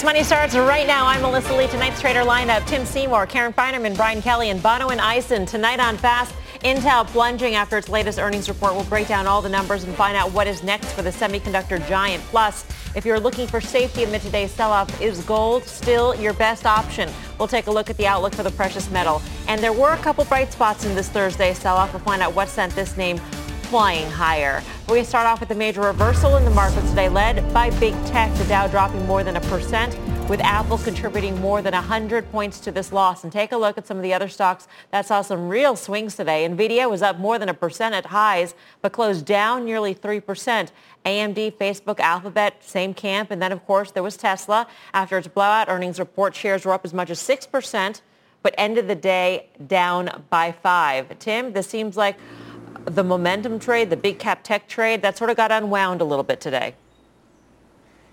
[0.00, 1.06] Fast Money starts right now.
[1.06, 1.66] I'm Melissa Lee.
[1.66, 5.44] Tonight's trader lineup, Tim Seymour, Karen Finerman, Brian Kelly, and Bonawyn Eison.
[5.44, 8.72] Tonight on Fast, Intel plunging after its latest earnings report.
[8.72, 11.86] We'll break down all the numbers and find out what is next for the semiconductor
[11.86, 12.22] giant.
[12.28, 12.64] Plus,
[12.96, 17.10] if you're looking for safety amid today's sell-off, is gold still your best option?
[17.38, 19.20] We'll take a look at the outlook for the precious metal.
[19.48, 21.92] And there were a couple bright spots in this Thursday sell-off.
[21.92, 23.20] We'll find out what sent this name
[23.70, 24.64] flying higher.
[24.88, 28.34] We start off with a major reversal in the markets today, led by big tech,
[28.34, 29.96] the Dow dropping more than a percent,
[30.28, 33.22] with Apple contributing more than 100 points to this loss.
[33.22, 36.16] And take a look at some of the other stocks that saw some real swings
[36.16, 36.48] today.
[36.48, 40.70] Nvidia was up more than a percent at highs, but closed down nearly 3%.
[41.06, 43.30] AMD, Facebook, Alphabet, same camp.
[43.30, 44.66] And then, of course, there was Tesla.
[44.92, 48.00] After its blowout earnings report, shares were up as much as 6%,
[48.42, 52.16] but ended the day down by 5 Tim, this seems like
[52.84, 56.24] the momentum trade, the big cap tech trade, that sort of got unwound a little
[56.24, 56.74] bit today.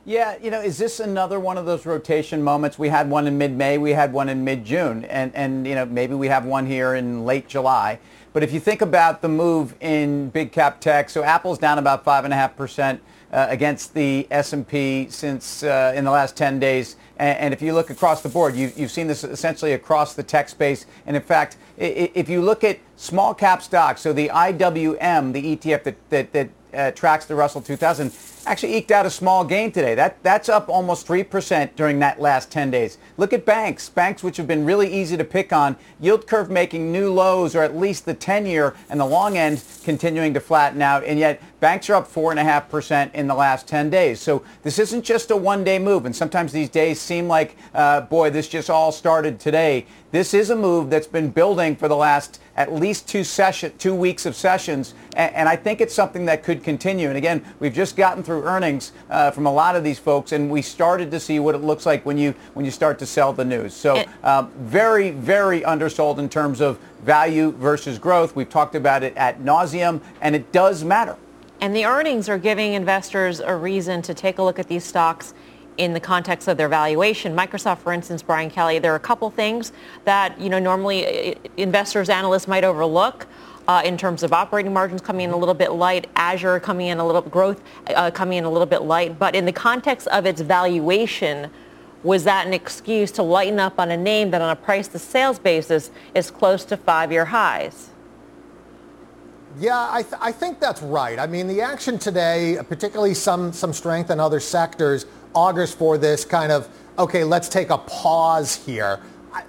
[0.05, 2.79] Yeah, you know, is this another one of those rotation moments?
[2.79, 6.13] We had one in mid-May, we had one in mid-June, and, and you know, maybe
[6.13, 7.99] we have one here in late July.
[8.31, 12.05] But if you think about the move in big cap tech, so Apple's down about
[12.05, 12.99] 5.5%
[13.31, 16.95] uh, against the S&P since uh, in the last 10 days.
[17.17, 20.23] And, and, if you look across the board, you, you've seen this essentially across the
[20.23, 20.85] tech space.
[21.05, 25.83] And in fact, if you look at small cap stocks, so the IWM, the ETF
[25.83, 28.11] that, that, that uh, tracks the Russell 2000,
[28.45, 29.95] actually eked out a small gain today.
[29.95, 32.97] That, that's up almost 3% during that last 10 days.
[33.17, 36.91] Look at banks, banks which have been really easy to pick on, yield curve making
[36.91, 41.03] new lows or at least the 10-year and the long end continuing to flatten out.
[41.03, 44.19] And yet banks are up 4.5% in the last 10 days.
[44.19, 46.05] So this isn't just a one-day move.
[46.05, 49.85] And sometimes these days seem like, uh, boy, this just all started today.
[50.11, 53.93] This is a move that's been building for the last at least two session, two
[53.93, 57.07] weeks of sessions, and, and, I think it's something that could continue.
[57.07, 60.49] And again, we've just gotten through earnings uh, from a lot of these folks, and
[60.49, 63.31] we started to see what it looks like when you when you start to sell
[63.31, 63.75] the news.
[63.75, 68.35] So um, very, very undersold in terms of value versus growth.
[68.35, 71.15] We've talked about it at nauseum, and it does matter.
[71.59, 75.33] And the earnings are giving investors a reason to take a look at these stocks
[75.77, 77.35] in the context of their valuation.
[77.35, 79.71] Microsoft, for instance, Brian Kelly, there are a couple things
[80.05, 83.27] that, you know, normally uh, investors, analysts might overlook.
[83.67, 86.99] Uh, in terms of operating margins coming in a little bit light, Azure coming in
[86.99, 90.25] a little growth uh, coming in a little bit light, but in the context of
[90.25, 91.51] its valuation,
[92.01, 94.97] was that an excuse to lighten up on a name that on a price to
[94.97, 97.89] sales basis is close to five-year highs?
[99.59, 101.17] Yeah, I, th- I think that's right.
[101.17, 106.25] I mean, the action today, particularly some, some strength in other sectors, augurs for this
[106.25, 106.69] kind of,
[106.99, 108.99] okay, let's take a pause here.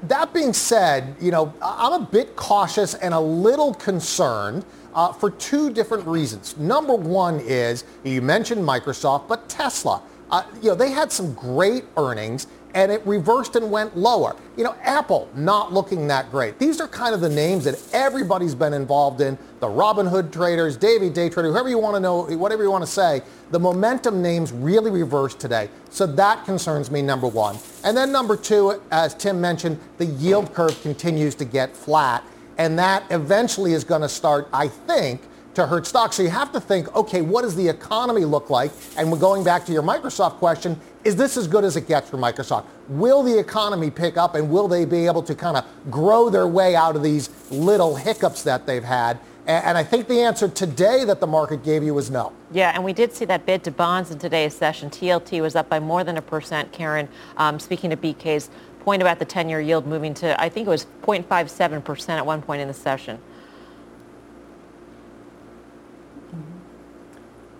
[0.05, 4.65] That being said, you know, I'm a bit cautious and a little concerned
[4.95, 6.57] uh, for two different reasons.
[6.57, 10.03] Number one is, you mentioned Microsoft, but Tesla.
[10.31, 14.37] Uh, you know, they had some great earnings and it reversed and went lower.
[14.57, 16.59] You know, Apple not looking that great.
[16.59, 19.39] These are kind of the names that everybody's been involved in.
[19.61, 22.91] The Robinhood traders, Davey Day trader, whoever you want to know, whatever you want to
[22.91, 23.23] say.
[23.51, 25.71] The momentum names really reversed today.
[25.91, 27.57] So that concerns me, number one.
[27.85, 32.23] And then number two, as Tim mentioned, the yield curve continues to get flat.
[32.59, 35.23] And that eventually is going to start, I think,
[35.55, 36.17] to hurt stocks.
[36.17, 38.71] So you have to think, okay, what does the economy look like?
[38.97, 42.11] And we're going back to your Microsoft question, is this as good as it gets
[42.11, 42.67] for Microsoft?
[42.87, 46.47] Will the economy pick up and will they be able to kind of grow their
[46.47, 49.19] way out of these little hiccups that they've had?
[49.47, 52.35] And I think the answer today that the market gave you was no.
[52.53, 54.91] Yeah, and we did see that bid to bonds in today's session.
[54.91, 56.71] TLT was up by more than a percent.
[56.71, 58.51] Karen, um, speaking to BK's
[58.81, 62.61] point about the 10-year yield moving to, I think it was 0.57% at one point
[62.61, 63.19] in the session.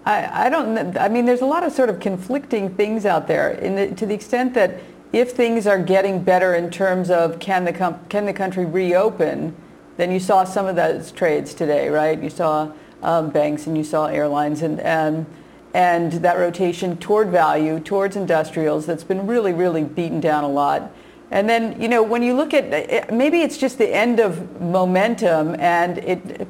[0.05, 3.55] I, I don't, I mean, there's a lot of sort of conflicting things out there
[3.55, 4.81] the, to the extent that
[5.13, 9.55] if things are getting better in terms of can the, com- can the country reopen,
[9.97, 12.23] then you saw some of those trades today, right?
[12.23, 12.73] You saw
[13.03, 15.27] um, banks and you saw airlines and, and,
[15.75, 20.93] and that rotation toward value, towards industrials that's been really, really beaten down a lot.
[21.31, 25.57] And then, you know, when you look at, maybe it's just the end of momentum
[25.59, 26.49] and it,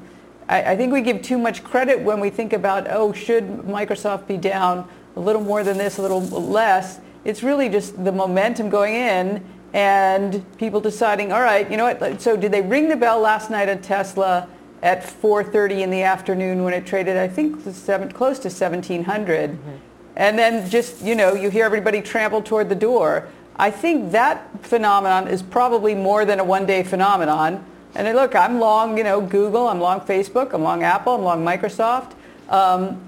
[0.49, 4.27] I, I think we give too much credit when we think about, oh, should Microsoft
[4.27, 7.01] be down a little more than this, a little less.
[7.25, 12.23] It's really just the momentum going in and people deciding, all right, you know what?
[12.23, 14.49] So did they ring the bell last night at Tesla
[14.83, 19.71] at 4:30 in the afternoon when it traded, I think, seven, close to 1700, mm-hmm.
[20.17, 23.29] and then just you know you hear everybody trample toward the door.
[23.57, 27.65] I think that phenomenon is probably more than a one-day phenomenon.
[27.99, 31.45] And look, I'm long, you know, Google, I'm long Facebook, I'm long Apple, I'm long
[31.45, 32.13] Microsoft.
[32.49, 33.03] Um,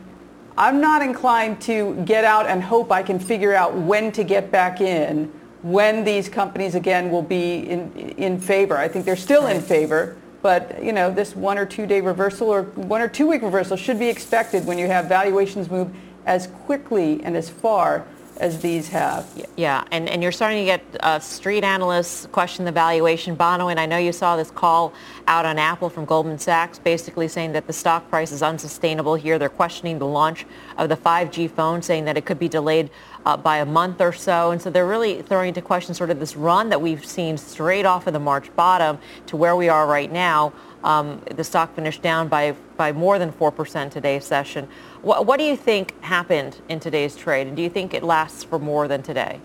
[0.58, 4.50] I'm not inclined to get out and hope I can figure out when to get
[4.50, 5.32] back in
[5.62, 8.76] when these companies again will be in, in favor.
[8.76, 12.48] I think they're still in favor, but you know this one or two day reversal
[12.48, 15.94] or one or two week reversal should be expected when you have valuations move
[16.26, 18.06] as quickly and as far
[18.40, 19.28] as these have.
[19.56, 23.34] Yeah, and, and you're starting to get uh, street analysts question the valuation.
[23.34, 24.94] Bono, and I know you saw this call
[25.26, 29.38] out on Apple from Goldman Sachs basically saying that the stock price is unsustainable here.
[29.38, 30.46] They're questioning the launch
[30.78, 32.88] of the 5G phone, saying that it could be delayed
[33.26, 34.50] uh, by a month or so.
[34.50, 37.84] And so they're really throwing into question sort of this run that we've seen straight
[37.84, 40.54] off of the March bottom to where we are right now.
[40.82, 44.66] Um, the stock finished down by, by more than 4% today's session.
[45.02, 47.46] What, what do you think happened in today's trade?
[47.46, 49.40] And do you think it lasts for more than today?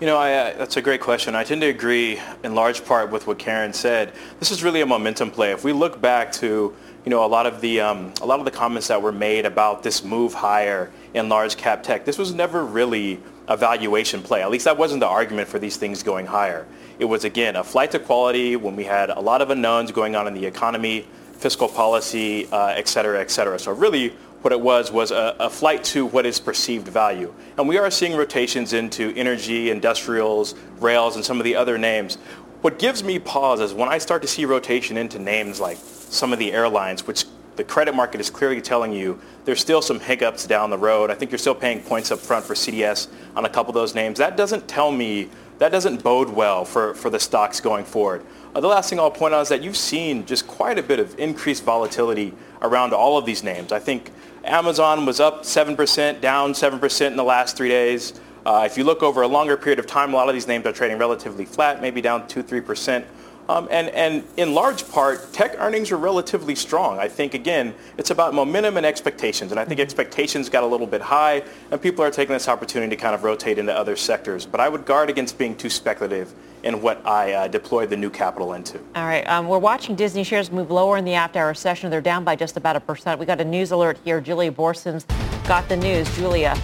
[0.00, 1.36] You know, I, uh, that's a great question.
[1.36, 4.12] I tend to agree in large part with what Karen said.
[4.40, 5.52] This is really a momentum play.
[5.52, 6.74] If we look back to,
[7.04, 9.46] you know, a lot of the um, a lot of the comments that were made
[9.46, 14.42] about this move higher in large cap tech, this was never really a valuation play.
[14.42, 16.66] At least that wasn't the argument for these things going higher.
[16.98, 20.16] It was again a flight to quality when we had a lot of unknowns going
[20.16, 21.06] on in the economy
[21.42, 23.58] fiscal policy, uh, et cetera, et cetera.
[23.58, 24.10] So really
[24.42, 27.34] what it was was a, a, flight to what is perceived value.
[27.58, 32.16] And we are seeing rotations into energy, industrials, rails, and some of the other names.
[32.60, 36.32] What gives me pause is when I start to see rotation into names like some
[36.32, 37.24] of the airlines, which
[37.56, 41.10] the credit market is clearly telling you there's still some hiccups down the road.
[41.10, 43.94] I think you're still paying points up front for CDS on a couple of those
[43.94, 44.18] names.
[44.18, 45.28] That doesn't tell me,
[45.58, 48.24] that doesn't bode well for, for the stocks going forward.
[48.54, 51.00] Uh, the last thing I'll point out is that you've seen just quite a bit
[51.00, 53.72] of increased volatility around all of these names.
[53.72, 54.10] I think
[54.44, 58.20] Amazon was up 7%, down 7% in the last three days.
[58.44, 60.66] Uh, if you look over a longer period of time, a lot of these names
[60.66, 63.04] are trading relatively flat, maybe down 2 3%.
[63.48, 66.98] Um, and, and in large part, tech earnings are relatively strong.
[66.98, 69.50] I think, again, it's about momentum and expectations.
[69.50, 72.94] And I think expectations got a little bit high, and people are taking this opportunity
[72.94, 74.44] to kind of rotate into other sectors.
[74.44, 78.10] But I would guard against being too speculative in what I uh, deployed the new
[78.10, 78.78] capital into.
[78.94, 79.26] All right.
[79.28, 81.90] Um, we're watching Disney shares move lower in the after-hour session.
[81.90, 83.18] They're down by just about a percent.
[83.18, 84.20] We got a news alert here.
[84.20, 85.04] Julia Boorstin's
[85.46, 86.14] got the news.
[86.16, 86.56] Julia.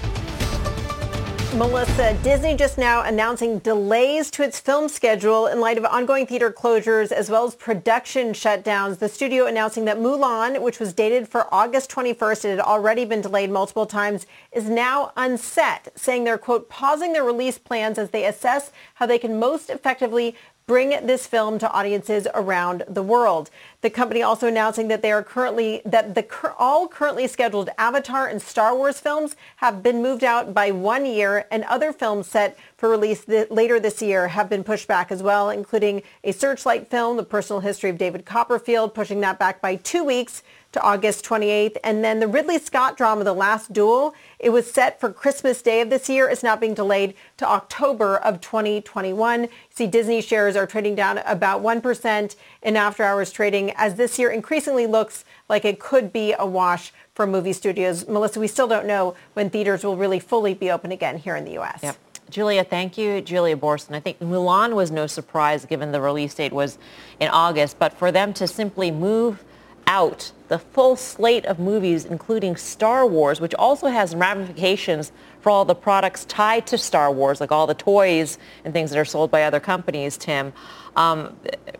[1.54, 6.52] Melissa, Disney just now announcing delays to its film schedule in light of ongoing theater
[6.52, 8.98] closures as well as production shutdowns.
[8.98, 13.22] The studio announcing that Mulan, which was dated for August 21st, it had already been
[13.22, 18.26] delayed multiple times, is now unset, saying they're, quote, pausing their release plans as they
[18.26, 20.36] assess how they can most effectively
[20.68, 23.50] bring this film to audiences around the world.
[23.80, 26.26] The company also announcing that they are currently that the
[26.58, 31.46] all currently scheduled Avatar and Star Wars films have been moved out by one year,
[31.50, 35.22] and other films set for release th- later this year have been pushed back as
[35.22, 39.76] well, including a Searchlight film, The Personal History of David Copperfield, pushing that back by
[39.76, 40.42] two weeks
[40.78, 41.76] to August 28th.
[41.82, 45.80] And then the Ridley Scott drama, The Last Duel, it was set for Christmas Day
[45.80, 46.28] of this year.
[46.28, 49.42] It's now being delayed to October of 2021.
[49.42, 54.18] You see Disney shares are trading down about 1% in after hours trading as this
[54.18, 58.06] year increasingly looks like it could be a wash for movie studios.
[58.06, 61.44] Melissa, we still don't know when theaters will really fully be open again here in
[61.44, 61.80] the U.S.
[61.82, 61.96] Yep.
[62.30, 63.20] Julia, thank you.
[63.20, 63.96] Julia Boorstin.
[63.96, 66.78] I think Mulan was no surprise given the release date was
[67.18, 69.42] in August, but for them to simply move
[69.88, 75.64] out the full slate of movies, including Star Wars, which also has ramifications for all
[75.64, 79.30] the products tied to Star Wars, like all the toys and things that are sold
[79.30, 80.52] by other companies, Tim.
[80.96, 81.36] Um,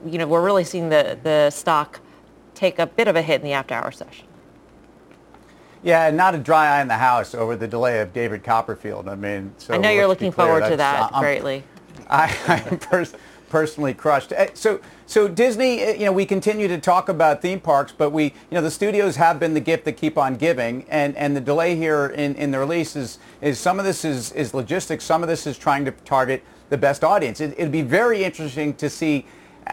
[0.07, 2.01] you know, we're really seeing the, the stock
[2.55, 4.27] take a bit of a hit in the after-hour session.
[5.83, 9.09] Yeah, not a dry eye in the house over the delay of David Copperfield.
[9.09, 11.63] I mean, so I know you're looking forward to that uh, greatly.
[12.11, 13.15] I, I'm pers-
[13.49, 14.33] personally crushed.
[14.33, 18.11] Eh, so so Disney, eh, you know, we continue to talk about theme parks, but
[18.11, 21.35] we, you know, the studios have been the gift that keep on giving, and, and
[21.35, 25.05] the delay here in, in the release is, is some of this is, is logistics,
[25.05, 27.41] some of this is trying to target the best audience.
[27.41, 29.25] It, it'd be very interesting to see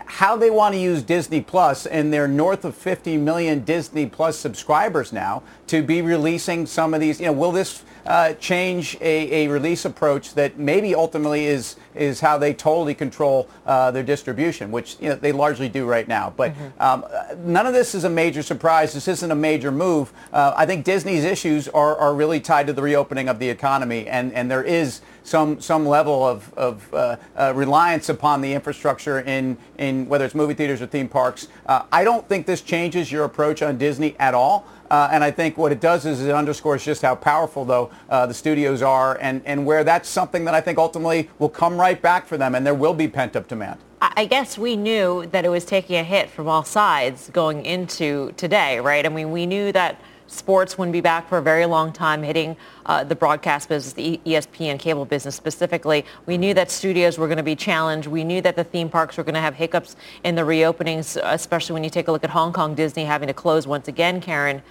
[0.06, 4.38] how they want to use Disney Plus, and they're north of 50 million Disney Plus
[4.38, 7.20] subscribers now, to be releasing some of these.
[7.20, 12.20] You know, will this uh, change a, a, release approach that maybe ultimately is is
[12.20, 16.32] how they totally control uh, their distribution, which you know, they largely do right now.
[16.36, 16.82] But mm-hmm.
[16.82, 17.06] um,
[17.40, 18.94] none of this is a major surprise.
[18.94, 20.14] This isn't a major move.
[20.32, 24.08] Uh, I think Disney's issues are, are really tied to the reopening of the economy,
[24.08, 29.22] and, and there is some some level of, of uh, uh, reliance upon the infrastructure
[29.22, 31.48] in in whether it's movie theaters or theme parks.
[31.66, 34.68] Uh, I don't think this changes your approach on Disney at all.
[34.92, 38.26] Uh, and I think what it does is it underscores just how powerful, though, uh,
[38.26, 42.02] the studios are and, and where that's something that I think ultimately will come right
[42.02, 43.80] back for them and there will be pent-up demand.
[44.02, 48.34] I guess we knew that it was taking a hit from all sides going into
[48.38, 49.06] today, right?
[49.06, 52.58] I mean, we knew that sports wouldn't be back for a very long time, hitting
[52.86, 56.06] uh, the broadcast business, the ESPN cable business specifically.
[56.26, 58.08] We knew that studios were going to be challenged.
[58.08, 61.74] We knew that the theme parks were going to have hiccups in the reopenings, especially
[61.74, 64.62] when you take a look at Hong Kong Disney having to close once again, Karen.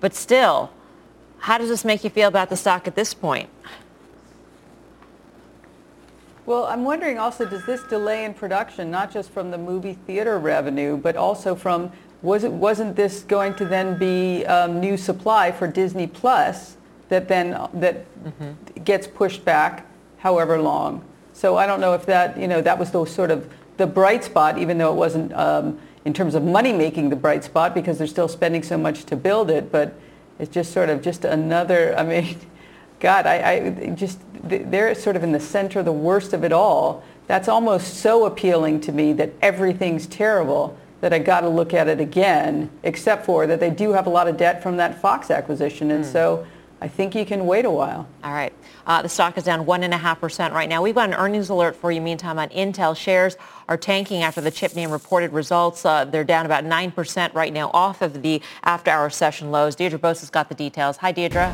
[0.00, 0.70] But still,
[1.38, 3.48] how does this make you feel about the stock at this point?
[6.48, 10.38] Well, I'm wondering also, does this delay in production, not just from the movie theater
[10.38, 15.52] revenue, but also from, was it, wasn't this going to then be um, new supply
[15.52, 16.76] for Disney Plus
[17.08, 18.82] that then, that mm-hmm.
[18.82, 19.86] gets pushed back
[20.18, 21.04] however long?
[21.32, 24.24] So I don't know if that, you know, that was the sort of the bright
[24.24, 27.98] spot, even though it wasn't um, in terms of money making the bright spot because
[27.98, 29.70] they're still spending so much to build it.
[29.70, 29.94] But
[30.40, 32.36] it's just sort of just another, I mean,
[33.00, 37.04] God, I, I just, they're sort of in the center, the worst of it all.
[37.28, 41.88] That's almost so appealing to me that everything's terrible that I got to look at
[41.88, 45.30] it again, except for that they do have a lot of debt from that Fox
[45.30, 45.90] acquisition.
[45.92, 46.12] And mm.
[46.12, 46.46] so
[46.80, 48.06] I think you can wait a while.
[48.22, 48.52] All right.
[48.86, 50.80] Uh, the stock is down 1.5% right now.
[50.80, 52.96] We've got an earnings alert for you meantime on Intel.
[52.96, 53.36] Shares
[53.68, 55.84] are tanking after the chip name reported results.
[55.84, 59.74] Uh, they're down about 9% right now off of the after-hour session lows.
[59.74, 60.98] Deirdre Bosa has got the details.
[60.98, 61.52] Hi, Deirdre.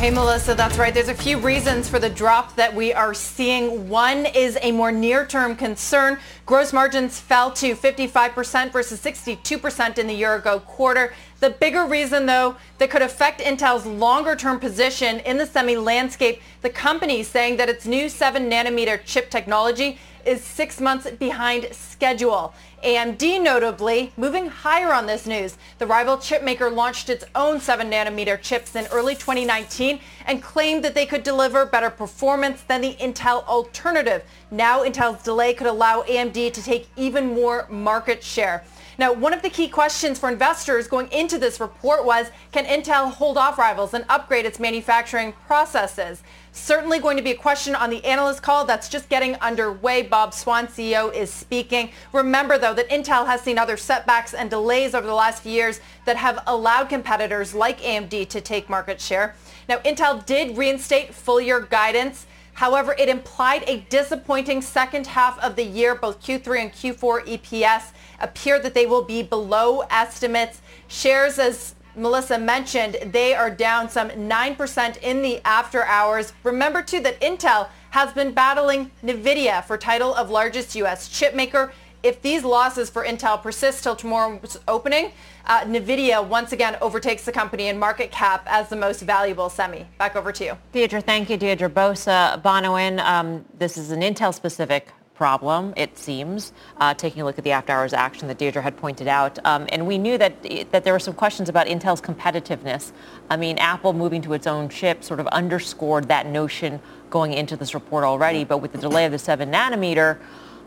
[0.00, 0.94] Hey, Melissa, that's right.
[0.94, 3.86] There's a few reasons for the drop that we are seeing.
[3.86, 6.18] One is a more near-term concern.
[6.50, 11.14] Gross margins fell to 55% versus 62% in the year-ago quarter.
[11.38, 16.68] The bigger reason, though, that could affect Intel's longer-term position in the semi landscape, the
[16.68, 22.52] company saying that its new 7-nanometer chip technology is six months behind schedule.
[22.84, 25.56] AMD notably moving higher on this news.
[25.78, 30.94] The rival chipmaker launched its own 7 nanometer chips in early 2019 and claimed that
[30.94, 34.22] they could deliver better performance than the Intel alternative.
[34.50, 38.64] Now Intel's delay could allow AMD to take even more market share.
[39.00, 43.10] Now, one of the key questions for investors going into this report was, can Intel
[43.10, 46.22] hold off rivals and upgrade its manufacturing processes?
[46.52, 50.02] Certainly going to be a question on the analyst call that's just getting underway.
[50.02, 51.92] Bob Swan, CEO, is speaking.
[52.12, 55.80] Remember, though, that Intel has seen other setbacks and delays over the last few years
[56.04, 59.34] that have allowed competitors like AMD to take market share.
[59.66, 62.26] Now, Intel did reinstate full year guidance.
[62.60, 65.94] However, it implied a disappointing second half of the year.
[65.94, 70.60] Both Q3 and Q4 EPS appear that they will be below estimates.
[70.86, 76.34] Shares, as Melissa mentioned, they are down some 9% in the after hours.
[76.44, 81.08] Remember, too, that Intel has been battling NVIDIA for title of largest U.S.
[81.08, 81.72] chipmaker.
[82.02, 85.12] If these losses for Intel persist till tomorrow's opening,
[85.50, 89.84] uh, NVIDIA once again overtakes the company in market cap as the most valuable semi.
[89.98, 90.56] Back over to you.
[90.70, 91.36] Deirdre, thank you.
[91.36, 97.36] Deirdre Bosa, Bonawyn, um, this is an Intel-specific problem, it seems, uh, taking a look
[97.36, 99.40] at the after-hours action that Deirdre had pointed out.
[99.44, 100.40] Um, and we knew that,
[100.70, 102.92] that there were some questions about Intel's competitiveness.
[103.28, 106.80] I mean, Apple moving to its own chip sort of underscored that notion
[107.10, 108.44] going into this report already.
[108.44, 110.18] But with the delay of the 7 nanometer,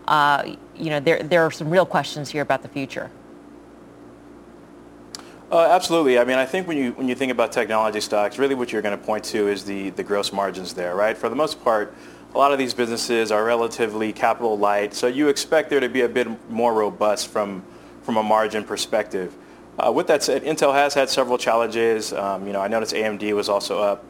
[0.09, 3.09] uh, you know, there, there are some real questions here about the future.
[5.53, 6.17] Uh, absolutely.
[6.17, 8.81] I mean, I think when you when you think about technology stocks, really what you're
[8.81, 11.15] going to point to is the the gross margins there, right?
[11.15, 11.93] For the most part,
[12.33, 16.01] a lot of these businesses are relatively capital light, so you expect there to be
[16.01, 17.62] a bit more robust from,
[18.01, 19.36] from a margin perspective.
[19.77, 22.13] Uh, with that said, Intel has had several challenges.
[22.13, 24.03] Um, you know, I noticed AMD was also up.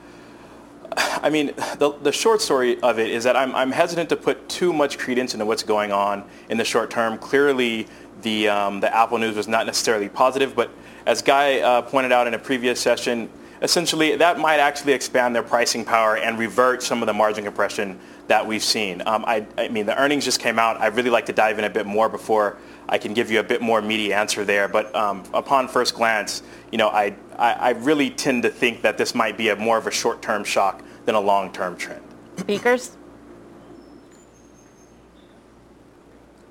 [0.95, 1.47] I mean,
[1.77, 4.97] the, the short story of it is that I'm, I'm hesitant to put too much
[4.97, 7.17] credence into what's going on in the short term.
[7.17, 7.87] Clearly,
[8.21, 10.69] the, um, the Apple news was not necessarily positive, but
[11.05, 13.29] as Guy uh, pointed out in a previous session,
[13.61, 17.99] essentially that might actually expand their pricing power and revert some of the margin compression
[18.27, 19.01] that we've seen.
[19.05, 20.79] Um, I, I, mean, the earnings just came out.
[20.79, 23.43] I'd really like to dive in a bit more before I can give you a
[23.43, 24.67] bit more meaty answer there.
[24.67, 28.97] But um, upon first glance, you know, I, I, I, really tend to think that
[28.97, 32.01] this might be a more of a short-term shock than a long-term trend.
[32.45, 32.97] Beekers?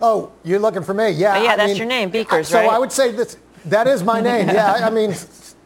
[0.02, 1.10] Oh, you're looking for me?
[1.10, 1.38] Yeah.
[1.38, 2.66] Oh, yeah, I that's mean, your name, Beekers, so right?
[2.66, 4.48] So I would say that that is my name.
[4.52, 4.72] yeah.
[4.82, 5.14] I mean,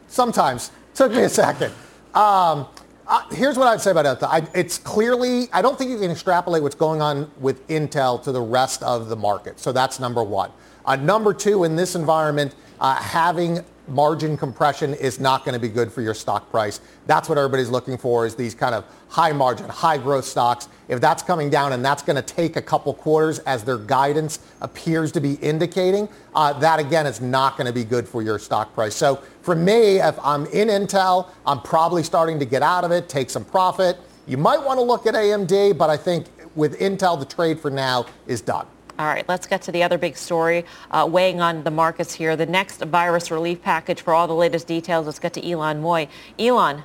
[0.08, 1.72] sometimes took me a second.
[2.14, 2.66] Um,
[3.08, 4.28] uh, here's what I'd say about Intel.
[4.28, 8.32] I, it's clearly, I don't think you can extrapolate what's going on with Intel to
[8.32, 9.58] the rest of the market.
[9.58, 10.50] So that's number one.
[10.84, 15.68] Uh, number two, in this environment, uh, having margin compression is not going to be
[15.68, 16.80] good for your stock price.
[17.06, 20.68] That's what everybody's looking for is these kind of high margin, high growth stocks.
[20.88, 24.40] If that's coming down and that's going to take a couple quarters as their guidance
[24.60, 28.38] appears to be indicating, uh, that again is not going to be good for your
[28.38, 28.94] stock price.
[28.94, 33.08] So for me, if I'm in Intel, I'm probably starting to get out of it,
[33.08, 33.96] take some profit.
[34.26, 37.70] You might want to look at AMD, but I think with Intel, the trade for
[37.70, 38.66] now is done.
[38.98, 42.34] All right, let's get to the other big story uh, weighing on the markets here.
[42.34, 45.04] The next virus relief package for all the latest details.
[45.04, 46.08] Let's get to Ylan Mui.
[46.38, 46.82] Ylan,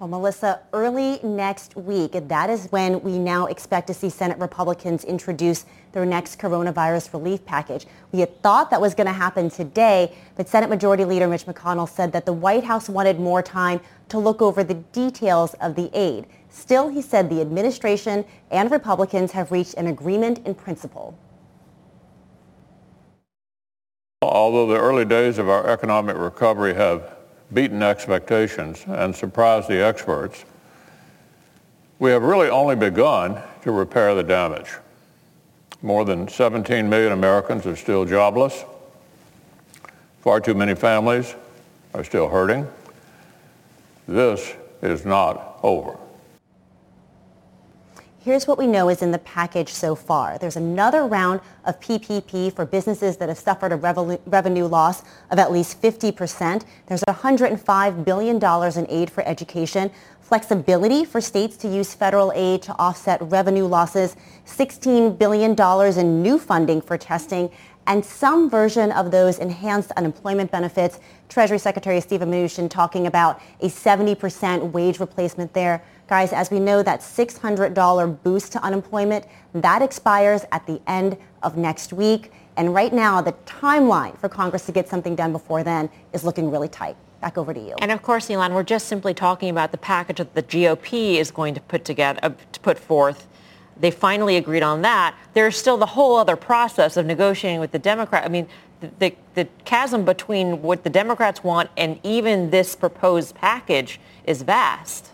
[0.00, 5.04] Well, Melissa, early next week, that is when we now expect to see Senate Republicans
[5.04, 7.86] introduce their next coronavirus relief package.
[8.10, 11.88] We had thought that was going to happen today, but Senate Majority Leader Mitch McConnell
[11.88, 15.88] said that the White House wanted more time to look over the details of the
[15.94, 16.26] aid.
[16.54, 21.18] Still, he said the administration and Republicans have reached an agreement in principle.
[24.22, 27.16] Although the early days of our economic recovery have
[27.52, 30.44] beaten expectations and surprised the experts,
[31.98, 34.74] we have really only begun to repair the damage.
[35.82, 38.64] More than 17 million Americans are still jobless.
[40.20, 41.34] Far too many families
[41.94, 42.66] are still hurting.
[44.06, 45.98] This is not over.
[48.24, 50.38] Here's what we know is in the package so far.
[50.38, 55.52] There's another round of PPP for businesses that have suffered a revenue loss of at
[55.52, 56.64] least 50%.
[56.86, 58.42] There's $105 billion
[58.78, 59.90] in aid for education,
[60.22, 64.16] flexibility for states to use federal aid to offset revenue losses,
[64.46, 65.54] $16 billion
[65.98, 67.50] in new funding for testing,
[67.86, 70.98] and some version of those enhanced unemployment benefits.
[71.34, 75.82] Treasury Secretary Steven Mnuchin talking about a 70% wage replacement there.
[76.06, 81.56] Guys, as we know, that $600 boost to unemployment, that expires at the end of
[81.56, 82.30] next week.
[82.56, 86.52] And right now, the timeline for Congress to get something done before then is looking
[86.52, 86.96] really tight.
[87.20, 87.74] Back over to you.
[87.80, 91.32] And of course, Ylan, we're just simply talking about the package that the GOP is
[91.32, 93.26] going to put together, uh, to put forth.
[93.76, 95.16] They finally agreed on that.
[95.32, 98.24] There's still the whole other process of negotiating with the Democrat.
[98.24, 98.46] I mean,
[98.98, 105.10] the, the, chasm between what the Democrats want and even this proposed package is vast.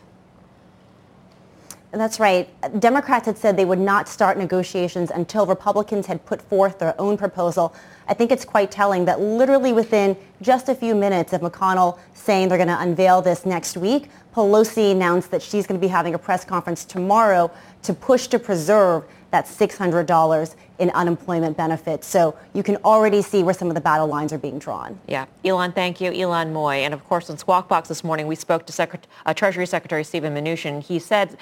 [1.93, 2.49] That's right.
[2.81, 7.17] Democrats had said they would not start negotiations until Republicans had put forth their own
[7.17, 7.75] proposal.
[8.07, 12.49] I think it's quite telling that literally within just a few minutes of McConnell saying
[12.49, 16.15] they're going to unveil this next week, Pelosi announced that she's going to be having
[16.15, 17.51] a press conference tomorrow
[17.83, 22.07] to push to preserve that $600 in unemployment benefits.
[22.07, 24.99] So you can already see where some of the battle lines are being drawn.
[25.07, 25.27] Yeah.
[25.45, 26.11] Ylan, thank you.
[26.11, 26.79] Ylan Mui.
[26.79, 30.03] And of course, on Squawk Box this morning, we spoke to Secret- uh, Treasury Secretary
[30.03, 30.83] Steven Mnuchin.
[30.83, 31.37] He said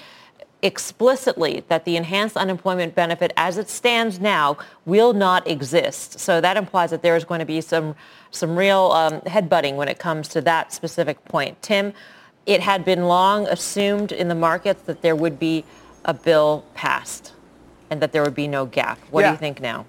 [0.61, 6.19] explicitly that the enhanced unemployment benefit as it stands now will not exist.
[6.19, 7.95] So that implies that there is going to be some,
[8.33, 11.63] some real um, headbutting when it comes to that specific point.
[11.63, 11.93] Tim,
[12.45, 15.65] it had been long assumed in the markets that there would be
[16.05, 17.35] a bill passed
[17.91, 18.99] and that there would be no gap.
[19.11, 19.29] What yeah.
[19.29, 19.87] do you think now?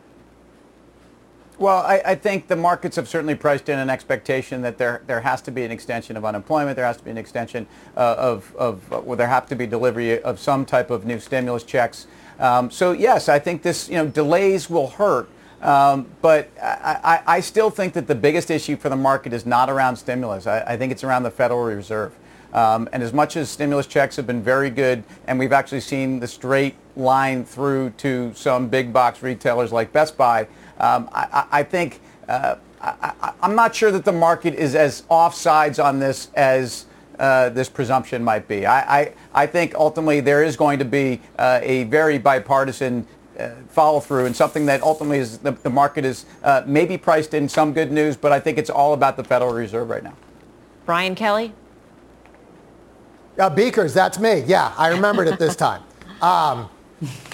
[1.58, 5.20] Well, I, I, think the markets have certainly priced in an expectation that there there
[5.20, 6.78] has to be an extension of unemployment.
[6.78, 10.22] There has to be an extension uh, of of well, there have to be delivery
[10.24, 12.08] of some type of new stimulus checks.
[12.40, 15.30] Um, so yes, I think this you know delays will hurt.
[15.62, 19.46] Um, but I, I, I, still think that the biggest issue for the market is
[19.46, 20.48] not around stimulus.
[20.48, 22.16] I, I think it's around the Federal Reserve.
[22.54, 26.20] Um, and as much as stimulus checks have been very good, and we've actually seen
[26.20, 30.48] the straight line through to some big box retailers like Best Buy,
[30.80, 35.84] um, I, I, think uh, I, am not sure that the market is as offsides
[35.84, 36.86] on this as
[37.20, 38.66] uh, this presumption might be.
[38.66, 43.06] I, I, I, think ultimately there is going to be uh, a very bipartisan
[43.38, 47.34] uh, follow through and something that ultimately is the, the market is uh, maybe priced
[47.34, 50.14] in some good news, but I think it's all about the Federal Reserve right now.
[50.86, 51.54] Brian Kelly?
[53.38, 54.44] Uh, Beekers, that's me.
[54.46, 55.84] Yeah, I remembered it this time.
[56.22, 56.70] Um,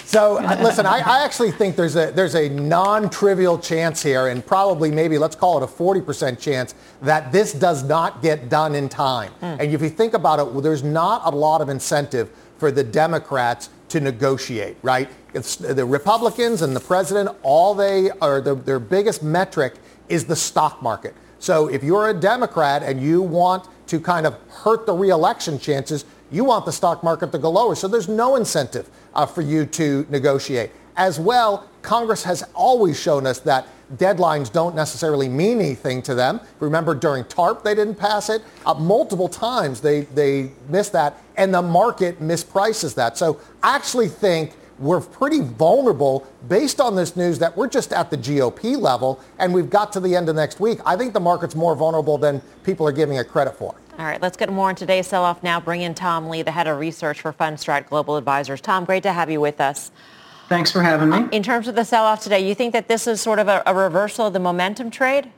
[0.04, 4.46] so uh, listen, I, I, actually think there's a there's a non-trivial chance here, and
[4.46, 8.88] probably maybe let's call it a 40% chance that this does not get done in
[8.88, 9.32] time.
[9.42, 9.58] Mm.
[9.58, 12.84] And if you think about it, well, there's not a lot of incentive for the
[12.84, 15.08] Democrats to negotiate, right?
[15.34, 19.74] It's the Republicans and the president, all they are the, their biggest metric
[20.08, 21.14] is the stock market.
[21.38, 26.04] So if you're a Democrat and you want to kind of hurt the reelection chances,
[26.30, 27.74] you want the stock market to go lower.
[27.74, 30.70] So there's no incentive uh, for you to negotiate.
[30.96, 36.40] as well, Congress has always shown us that deadlines don't necessarily mean anything to them.
[36.58, 38.42] Remember during TARP, they didn't pass it.
[38.64, 43.16] Uh, multiple times they, they missed that, and the market misprices that.
[43.16, 48.10] So I actually think we're pretty vulnerable based on this news that we're just at
[48.10, 50.80] the GOP level and we've got to the end of next week.
[50.84, 53.74] I think the market's more vulnerable than people are giving it credit for.
[53.98, 55.58] All right, let's get more on today's sell-off now.
[55.58, 58.60] Bring in Tom Lee, the head of research for Fundstrat Global Advisors.
[58.60, 59.90] Tom, great to have you with us.
[60.50, 61.26] Thanks for having me.
[61.32, 63.74] In terms of the sell-off today, you think that this is sort of a, a
[63.74, 65.30] reversal of the momentum trade?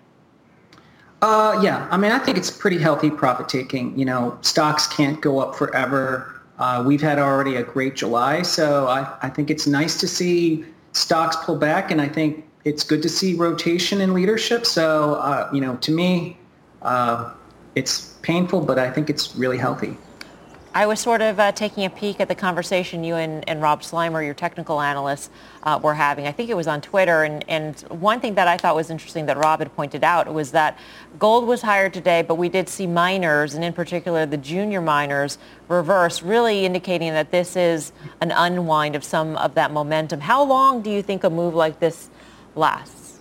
[1.22, 3.98] Uh, yeah, I mean, I think it's pretty healthy profit taking.
[3.98, 6.37] You know, stocks can't go up forever.
[6.58, 10.64] Uh, we've had already a great July, so I, I think it's nice to see
[10.92, 14.66] stocks pull back, and I think it's good to see rotation in leadership.
[14.66, 16.36] So, uh, you know, to me,
[16.82, 17.32] uh,
[17.74, 19.96] it's painful, but I think it's really healthy.
[20.78, 23.82] I was sort of uh, taking a peek at the conversation you and, and Rob
[23.82, 25.28] Sluymer, your technical analyst,
[25.64, 26.28] uh, were having.
[26.28, 27.24] I think it was on Twitter.
[27.24, 30.52] And, and one thing that I thought was interesting that Rob had pointed out was
[30.52, 30.78] that
[31.18, 35.36] gold was higher today, but we did see miners, and in particular the junior miners,
[35.66, 40.20] reverse, really indicating that this is an unwind of some of that momentum.
[40.20, 42.08] How long do you think a move like this
[42.54, 43.18] lasts?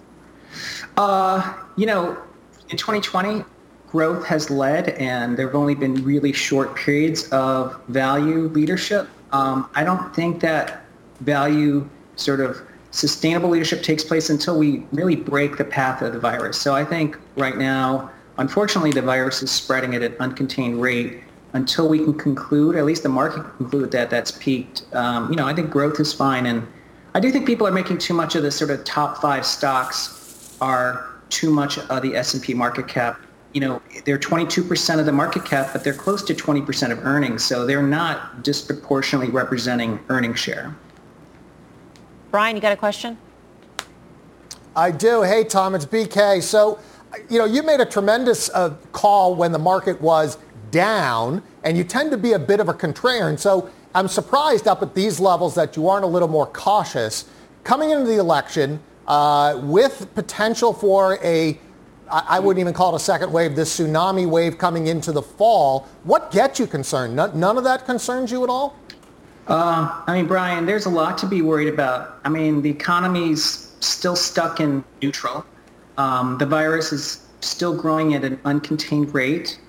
[0.96, 2.22] Uh, you know,
[2.70, 3.43] in 2020,
[3.88, 9.08] growth has led, and there have only been really short periods of value leadership.
[9.32, 10.84] Um, I don't think that
[11.21, 16.19] value sort of sustainable leadership takes place until we really break the path of the
[16.19, 16.60] virus.
[16.60, 21.23] So I think right now, unfortunately, the virus is spreading at an uncontained rate.
[21.54, 24.84] Until we can conclude, at least the market conclude that that's peaked.
[24.93, 26.67] Um, you know, I think growth is fine, and
[27.15, 30.56] I do think people are making too much of the sort of top five stocks
[30.60, 33.19] are too much of the S&P market cap
[33.58, 37.43] you know, they're 22% of the market cap, but they're close to 20% of earnings.
[37.43, 40.76] So they're not disproportionately representing earnings share.
[42.30, 43.17] Brian, you got a question?
[44.76, 45.24] I do.
[45.24, 46.43] Hey, Tom, it's BK.
[46.43, 46.78] So,
[47.32, 50.38] you know, you made a tremendous uh, call when the market was
[50.70, 53.39] down, and you tend to be a bit of a contrarian.
[53.39, 57.26] So I'm surprised up at these levels that you aren't a little more cautious.
[57.63, 61.60] Coming into the election uh, with potential for a
[62.10, 65.88] I wouldn't even call it a second wave, this tsunami wave coming into the fall.
[66.04, 67.15] What gets you concerned?
[67.15, 68.76] None of that concerns you at all?
[69.48, 72.20] Uh, I mean, Brian, there's a lot to be worried about.
[72.26, 75.46] I mean, the economy's still stuck in neutral.
[75.98, 79.60] Um, the virus is still growing at an uncontained rate.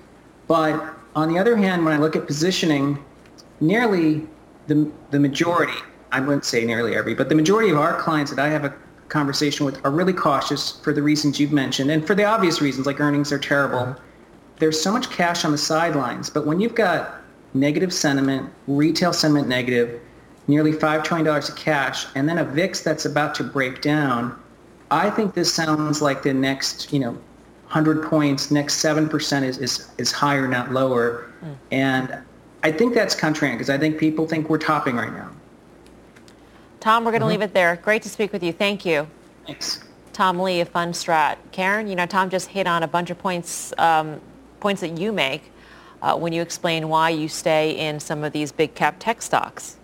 [0.47, 3.03] But on the other hand, when I look at positioning,
[3.61, 4.27] nearly
[4.67, 5.77] the, the majority,
[6.11, 8.73] I wouldn't say nearly every, but the majority of our clients that I have a
[9.09, 12.85] conversation with are really cautious for the reasons you've mentioned and for the obvious reasons
[12.85, 13.79] like earnings are terrible.
[13.79, 13.99] Uh-huh.
[14.59, 17.21] There's so much cash on the sidelines, but when you've got
[17.53, 19.99] negative sentiment, retail sentiment negative,
[20.47, 24.37] nearly $5 trillion of cash, and then a VIX that's about to break down,
[24.91, 29.89] I think this sounds like the next, you know, 100 points, next 7% is, is,
[29.97, 31.31] is higher, not lower.
[31.43, 31.55] Mm.
[31.71, 32.17] And
[32.63, 35.29] I think that's contrarian because I think people think we're topping right now.
[36.79, 37.31] Tom, we're going to mm-hmm.
[37.31, 37.75] leave it there.
[37.77, 38.53] Great to speak with you.
[38.53, 39.07] Thank you.
[39.45, 39.83] Thanks.
[40.13, 41.37] Tom Lee of Fundstrat.
[41.51, 44.19] Karen, you know, Tom just hit on a bunch of points, um,
[44.59, 45.51] points that you make
[46.01, 49.77] uh, when you explain why you stay in some of these big cap tech stocks.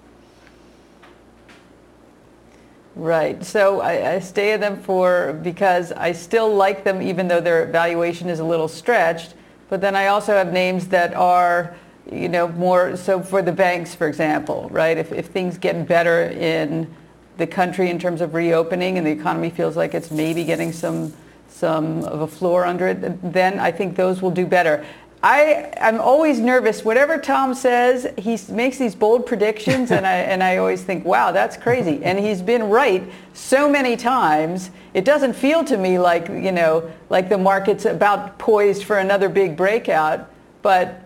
[2.95, 3.43] Right.
[3.43, 7.65] So I, I, stay in them for because I still like them even though their
[7.65, 9.33] valuation is a little stretched.
[9.67, 11.75] But then I also have names that are
[12.11, 14.97] you know, more so for the banks, for example, right?
[14.97, 16.93] If, if things get better in
[17.37, 21.13] the country in terms of reopening and the economy feels like it's maybe getting some
[21.47, 24.85] some of a floor under it, then I think those will do better.
[25.23, 26.83] I, I'm always nervous.
[26.83, 31.31] Whatever Tom says, he makes these bold predictions, and I, and I always think, wow,
[31.31, 32.03] that's crazy.
[32.03, 34.69] And he's been right so many times.
[34.93, 39.29] It doesn't feel to me like, you know, like the market's about poised for another
[39.29, 40.29] big breakout.
[40.61, 41.01] But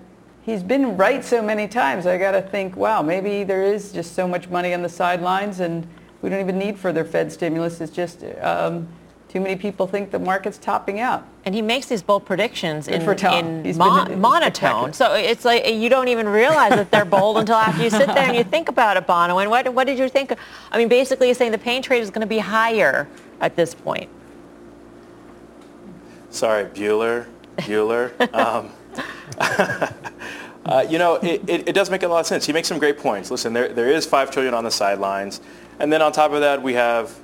[0.50, 2.06] he's been right so many times.
[2.06, 5.60] I got to think, wow, maybe there is just so much money on the sidelines
[5.60, 5.88] and
[6.22, 7.80] we don't even need further Fed stimulus.
[7.80, 8.88] It's just um,
[9.30, 11.26] too many people think the market's topping out.
[11.46, 14.92] And he makes these bold predictions in, in mon- monotone.
[14.92, 18.28] So it's like you don't even realize that they're bold until after you sit there
[18.28, 19.38] and you think about it, Bono.
[19.38, 20.34] And what, what did you think?
[20.72, 23.08] I mean, basically he's saying the pain trade is going to be higher
[23.40, 24.10] at this point.
[26.32, 27.28] Sorry, Bueller.
[27.58, 28.12] Bueller.
[28.34, 28.72] Um,
[30.66, 32.46] uh, you know, it, it, it, does make a lot of sense.
[32.46, 33.32] He makes some great points.
[33.32, 35.42] Listen, there, there is 5 trillion on the sidelines.
[35.80, 37.18] And then on top of that, we have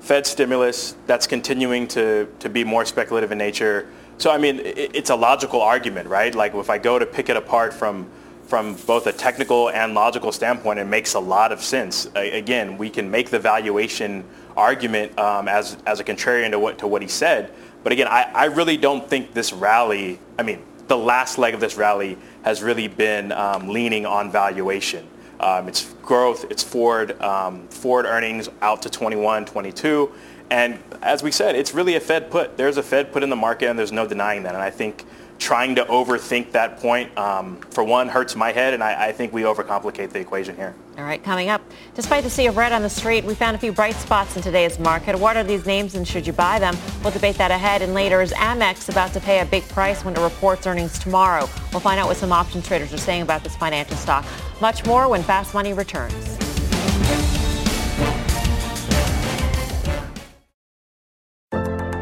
[0.00, 3.88] Fed stimulus that's continuing to, to be more speculative in nature.
[4.18, 6.34] So, I mean, it, it's a logical argument, right?
[6.34, 8.06] Like if I go to pick it apart from,
[8.42, 12.08] from both a technical and logical standpoint, it makes a lot of sense.
[12.14, 14.24] again, we can make the valuation
[14.56, 17.52] argument um, as, as a contrarian to what, to what he said.
[17.82, 21.60] But again, I, I really don't think this rally, I mean, the last leg of
[21.60, 25.06] this rally has really been um, leaning on valuation.
[25.40, 30.12] Um, it's growth, it's forward, um, forward earnings out to 21, 22.
[30.50, 32.56] And as we said, it's really a Fed put.
[32.56, 34.54] There's a Fed put in the market and there's no denying that.
[34.54, 35.04] And I think
[35.38, 39.32] trying to overthink that point, um, for one, hurts my head, and I, I, think
[39.32, 40.74] we overcomplicate the equation here.
[40.96, 41.60] All right, coming up.
[41.94, 44.42] Despite the sea of red on the street, we found a few bright spots in
[44.42, 45.18] today's market.
[45.18, 46.76] What are these names and should you buy them?
[47.02, 47.82] We'll debate that ahead.
[47.82, 51.48] And later, is Amex about to pay a big price when it reports earnings tomorrow?
[51.72, 54.24] We'll find out what some options traders are saying about this financial stock.
[54.60, 56.38] Much more when Fast Money returns.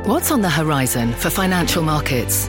[0.07, 2.49] What's on the horizon for financial markets?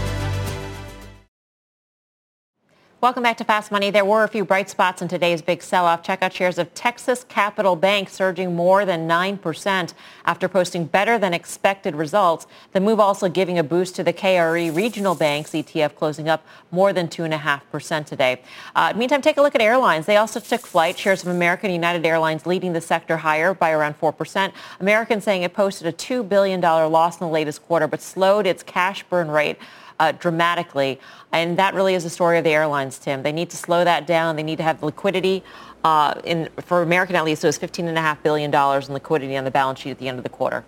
[3.01, 3.89] Welcome back to Fast Money.
[3.89, 6.03] There were a few bright spots in today's big sell-off.
[6.03, 11.33] Check out shares of Texas Capital Bank surging more than 9% after posting better than
[11.33, 12.45] expected results.
[12.73, 16.93] The move also giving a boost to the KRE regional banks ETF closing up more
[16.93, 18.43] than 2.5% today.
[18.75, 20.05] Uh, meantime, take a look at airlines.
[20.05, 20.99] They also took flight.
[20.99, 24.53] Shares of American United Airlines leading the sector higher by around 4%.
[24.79, 28.61] American saying it posted a $2 billion loss in the latest quarter, but slowed its
[28.61, 29.57] cash burn rate
[30.01, 30.99] uh, dramatically.
[31.31, 33.21] And that really is the story of the airlines, Tim.
[33.21, 34.35] They need to slow that down.
[34.35, 35.43] They need to have liquidity.
[35.83, 39.79] Uh, in, for American, at least, it was $15.5 billion in liquidity on the balance
[39.79, 40.65] sheet at the end of the quarter.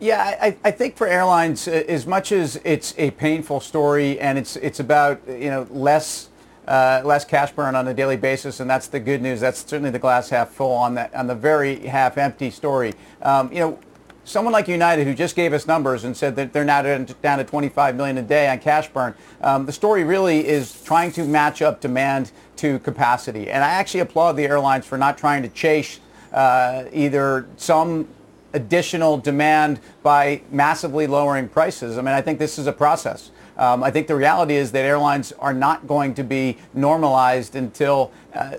[0.00, 4.56] Yeah, I, I, think for airlines, as much as it's a painful story and it's
[4.56, 6.28] it's about you know less
[6.66, 9.40] uh, less cash burn on a daily basis, and that's the good news.
[9.40, 12.92] That's certainly the glass half full on that on the very half empty story.
[13.22, 13.78] Um, you know,
[14.24, 17.44] someone like United, who just gave us numbers and said that they're now down to
[17.44, 21.62] 25 million a day on cash burn, um, the story really is trying to match
[21.62, 23.50] up demand to capacity.
[23.50, 26.00] And I actually applaud the airlines for not trying to chase
[26.32, 28.08] uh, either some
[28.54, 31.98] additional demand by massively lowering prices.
[31.98, 33.30] I mean, I think this is a process.
[33.56, 38.10] Um, I think the reality is that airlines are not going to be normalized until
[38.34, 38.56] uh,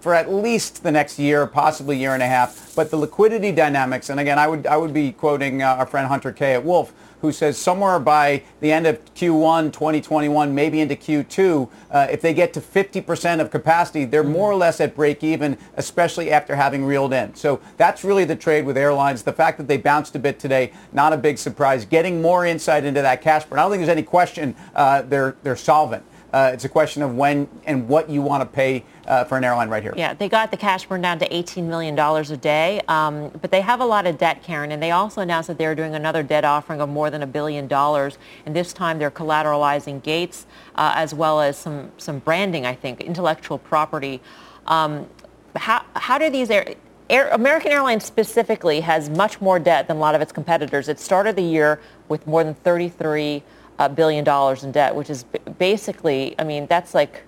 [0.00, 2.74] for at least the next year, possibly year and a half.
[2.76, 6.06] But the liquidity dynamics, and again, I would I would be quoting uh, our friend
[6.08, 6.92] Hunter Kay at Wolfe,
[7.24, 12.34] who says somewhere by the end of Q1 2021, maybe into Q2, uh, if they
[12.34, 16.84] get to 50% of capacity, they're more or less at break even, especially after having
[16.84, 17.34] reeled in.
[17.34, 19.22] So that's really the trade with airlines.
[19.22, 21.86] The fact that they bounced a bit today, not a big surprise.
[21.86, 23.58] Getting more insight into that cash burn.
[23.58, 26.04] I don't think there's any question uh, they're, they're solvent.
[26.34, 29.44] Uh, it's a question of when and what you want to pay uh, for an
[29.44, 29.94] airline right here.
[29.96, 33.60] Yeah, they got the cash burn down to $18 million a day, um, but they
[33.60, 36.44] have a lot of debt, Karen, and they also announced that they're doing another debt
[36.44, 41.14] offering of more than a billion dollars, and this time they're collateralizing gates uh, as
[41.14, 44.20] well as some, some branding, I think, intellectual property.
[44.66, 45.06] Um,
[45.54, 46.74] how, how do these air,
[47.08, 50.88] Air, American Airlines specifically has much more debt than a lot of its competitors.
[50.88, 53.42] It started the year with more than 33 a
[53.94, 55.24] billion dollars in debt, which is
[55.58, 57.22] basically, I mean, that's like,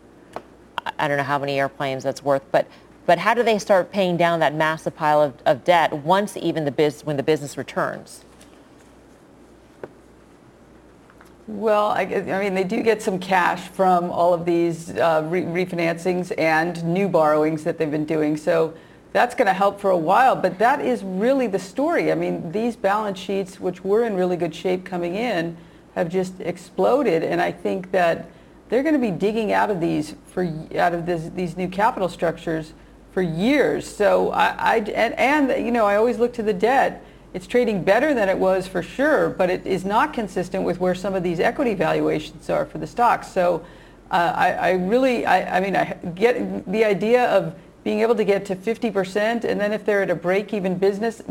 [0.99, 2.67] I don't know how many airplanes that's worth, but
[3.07, 6.65] but how do they start paying down that massive pile of, of debt once even
[6.65, 8.25] the biz, when the business returns?
[11.47, 15.43] Well, I, I, mean, they do get some cash from all of these uh, re-
[15.43, 18.37] refinancings and new borrowings that they've been doing.
[18.37, 18.75] So
[19.13, 20.35] that's going to help for a while.
[20.35, 22.11] But that is really the story.
[22.11, 25.57] I mean, these balance sheets, which were in really good shape coming in,
[25.97, 27.25] have just exploded.
[27.25, 28.31] And I think that
[28.69, 30.45] they're going to be digging out of these for
[30.77, 32.73] out of this, these new capital structures
[33.13, 33.89] for years.
[33.89, 37.03] So I, I and, and you know I always look to the debt.
[37.33, 40.95] It's trading better than it was for sure, but it is not consistent with where
[40.95, 43.29] some of these equity valuations are for the stocks.
[43.29, 43.65] So
[44.11, 47.55] uh, I, I, really, I, I mean, I get the idea of
[47.85, 51.23] being able to get to 50%, and then if they're at a break-even business,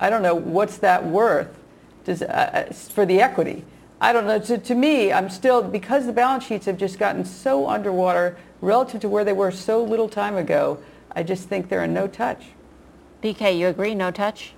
[0.00, 1.56] I don't know what's that worth
[2.04, 3.64] does, uh, uh for the equity.
[4.02, 4.40] I don't know.
[4.40, 9.00] To, to me, I'm still, because the balance sheets have just gotten so underwater relative
[9.02, 12.46] to where they were so little time ago, I just think they're a no touch.
[13.22, 14.54] BK, you agree, no touch?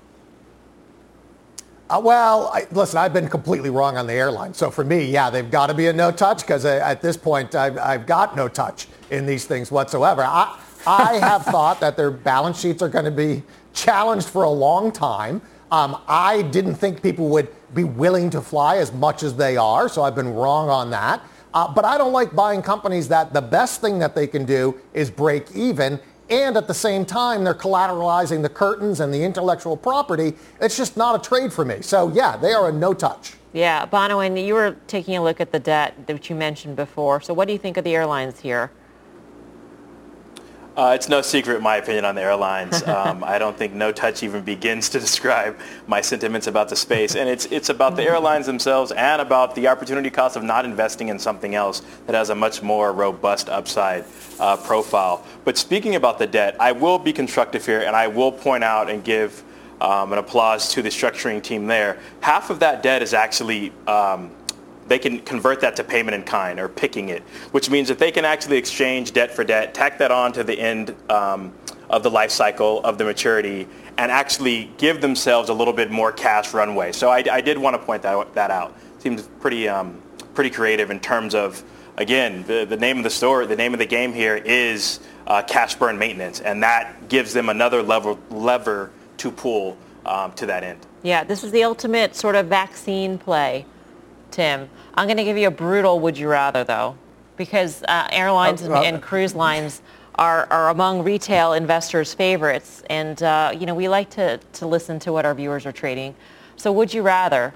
[1.90, 4.54] Uh, well, I, listen, I've been completely wrong on the airline.
[4.54, 7.18] So for me, yeah, they've got to be a no touch because uh, at this
[7.18, 10.22] point, I've, I've, got no touch in these things whatsoever.
[10.22, 13.42] I, I have thought that their balance sheets are going to be
[13.74, 15.42] challenged for a long time.
[15.70, 19.88] Um, I didn't think people would be willing to fly as much as they are,
[19.88, 21.22] so I've been wrong on that.
[21.52, 24.78] Uh, but I don't like buying companies that the best thing that they can do
[24.92, 26.00] is break even.
[26.30, 30.34] And at the same time, they're collateralizing the curtains and the intellectual property.
[30.60, 31.82] It's just not a trade for me.
[31.82, 33.34] So yeah, they are a no touch.
[33.52, 37.20] Yeah, Bonawyn, you were taking a look at the debt that you mentioned before.
[37.20, 38.72] So what do you think of the airlines here?
[40.76, 42.82] Uh, it's no secret my opinion on the airlines.
[42.94, 45.58] Um, I don't think no touch even begins to describe
[45.88, 47.16] my sentiments about the space.
[47.16, 51.08] And it's, it's about the airlines themselves and about the opportunity cost of not investing
[51.08, 54.04] in something else that has a much more robust upside
[54.38, 55.24] uh, profile.
[55.44, 58.88] But speaking about the debt, I will be constructive here and I will point out
[58.88, 59.42] and give
[59.80, 61.98] um, an applause to the structuring team there.
[62.20, 64.30] Half of that debt is actually um,
[64.86, 68.10] they can convert that to payment in kind or picking it, which means that they
[68.10, 71.52] can actually exchange debt for debt, tack that on to the end um,
[71.90, 73.66] of the life cycle of the maturity,
[73.96, 76.92] and actually give themselves a little bit more cash runway.
[76.92, 78.76] So I, I did want to point that, that out.
[78.98, 80.02] Seems pretty, um,
[80.34, 81.62] pretty creative in terms of,
[81.96, 85.42] again, the, the name of the store, the name of the game here is uh,
[85.42, 90.64] cash burn maintenance, and that gives them another lever, lever to pull um, to that
[90.64, 90.80] end.
[91.02, 93.66] Yeah, this is the ultimate sort of vaccine play
[94.34, 94.68] Tim.
[94.94, 96.98] I'm going to give you a brutal would you rather, though,
[97.36, 99.80] because uh, airlines and, and, cruise lines
[100.16, 102.82] are, are among retail investors' favorites.
[102.90, 106.16] And, uh, you know, we like to, to listen to what our viewers are trading.
[106.56, 107.54] So would you rather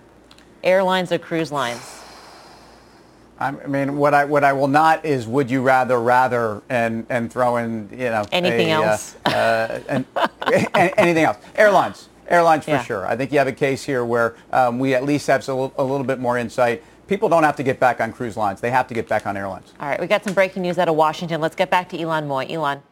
[0.62, 2.00] airlines or cruise lines?
[3.40, 7.32] I mean, what I what I will not is would you rather rather and and
[7.32, 12.72] throw in you know anything a, else uh, uh, and, anything else airlines Airlines for
[12.72, 12.82] yeah.
[12.82, 13.06] sure.
[13.06, 15.74] I think you have a case here where um, we at least have a little,
[15.78, 16.82] a little bit more insight.
[17.06, 18.60] People don't have to get back on cruise lines.
[18.60, 19.72] They have to get back on airlines.
[19.80, 21.40] All right, we got some breaking news out of Washington.
[21.40, 22.50] Let's get back to Ylan Mui.
[22.50, 22.82] Ylan.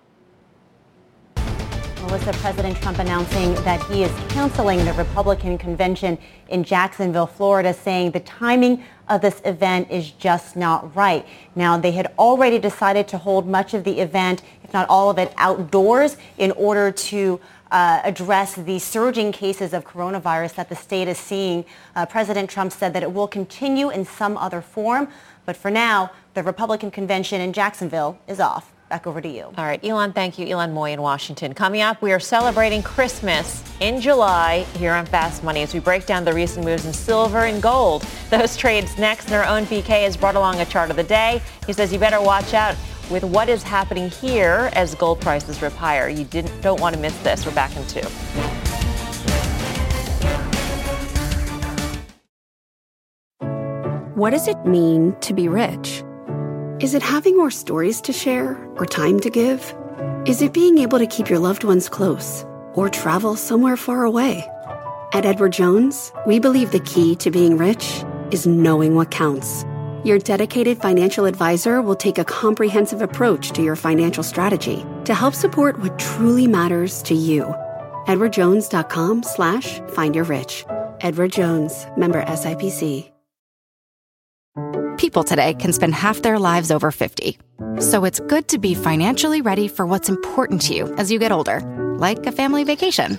[2.07, 6.17] Melissa, President Trump announcing that he is canceling the Republican convention
[6.49, 11.27] in Jacksonville, Florida, saying the timing of this event is just not right.
[11.57, 15.19] Now, they had already decided to hold much of the event, if not all of
[15.19, 17.41] it, outdoors in order to
[17.71, 21.65] uh, address the surging cases of coronavirus that the state is seeing.
[21.95, 25.09] Uh, President Trump said that it will continue in some other form,
[25.45, 28.73] but for now, the Republican convention in Jacksonville is off.
[28.89, 29.43] Back over to you.
[29.59, 30.47] All right, Ylan, thank you.
[30.47, 31.55] Ylan Mui in Washington.
[31.55, 36.07] Coming up, we are celebrating Christmas in July here on Fast Money as we break
[36.07, 38.07] down the recent moves in silver and gold.
[38.31, 41.43] Those trades next, and our own BK has brought along a chart of the day.
[41.67, 42.77] He says you better watch out
[43.11, 46.09] with what is happening here as gold prices rip higher.
[46.09, 47.47] You didn't, don't want to miss this.
[47.47, 48.07] We're back in two.
[54.17, 56.03] What does it mean to be rich?
[56.81, 59.75] Is it having more stories to share or time to give?
[60.27, 64.47] Is it being able to keep your loved ones close or travel somewhere far away?
[65.13, 69.65] At Edward Jones, we believe the key to being rich is knowing what counts
[70.07, 75.35] your dedicated financial advisor will take a comprehensive approach to your financial strategy to help
[75.35, 77.45] support what truly matters to you.
[78.07, 80.65] EdwardJones.com slash find your rich.
[81.01, 83.11] Edward Jones, member SIPC.
[84.97, 87.39] People today can spend half their lives over 50.
[87.81, 91.33] So it's good to be financially ready for what's important to you as you get
[91.33, 91.61] older,
[91.99, 93.19] like a family vacation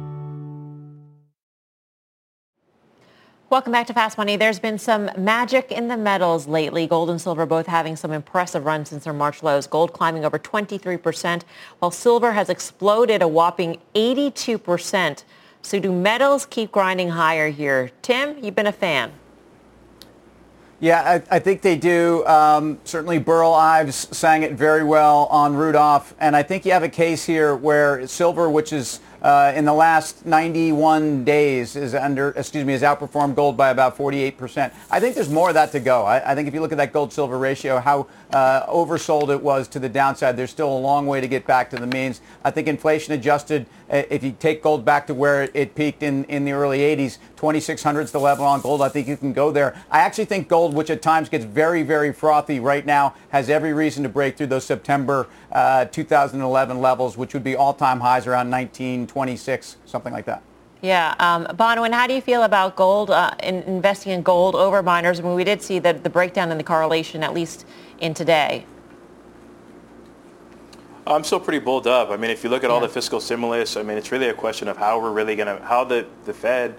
[3.51, 4.37] Welcome back to Fast Money.
[4.37, 6.87] There's been some magic in the metals lately.
[6.87, 9.67] Gold and silver both having some impressive runs since their March lows.
[9.67, 11.43] Gold climbing over 23%,
[11.79, 15.25] while silver has exploded a whopping 82%.
[15.63, 17.91] So do metals keep grinding higher here?
[18.01, 19.11] Tim, you've been a fan.
[20.79, 22.25] Yeah, I, I, think they do.
[22.25, 26.15] Um, certainly Burl Ives sang it very well on Rudolph.
[26.21, 29.73] And I think you have a case here where silver, which is uh, in the
[29.73, 34.73] last 91 days is under, excuse me, has outperformed gold by about 48%.
[34.89, 36.03] I think there's more of that to go.
[36.03, 39.41] I, I think if you look at that gold silver ratio, how uh, oversold it
[39.41, 42.21] was to the downside, there's still a long way to get back to the means.
[42.43, 46.45] I think inflation adjusted, if you take gold back to where it peaked in, in
[46.45, 48.81] the early 80s, 2600 is the level on gold.
[48.81, 49.75] I think you can go there.
[49.91, 53.73] I actually think gold, which at times gets very, very frothy right now, has every
[53.73, 58.49] reason to break through those September uh, 2011 levels, which would be all-time highs around
[58.49, 60.41] 1926, something like that.
[60.81, 61.13] Yeah.
[61.19, 65.19] Um, Bonawyn, how do you feel about gold, uh, in investing in gold over miners?
[65.19, 67.65] I mean, we did see the, the breakdown in the correlation, at least
[67.99, 68.65] in today.
[71.07, 72.09] I'm still pretty bulled up.
[72.09, 74.33] I mean, if you look at all the fiscal stimulus, I mean, it's really a
[74.33, 76.75] question of how we're really going to, how the, the Fed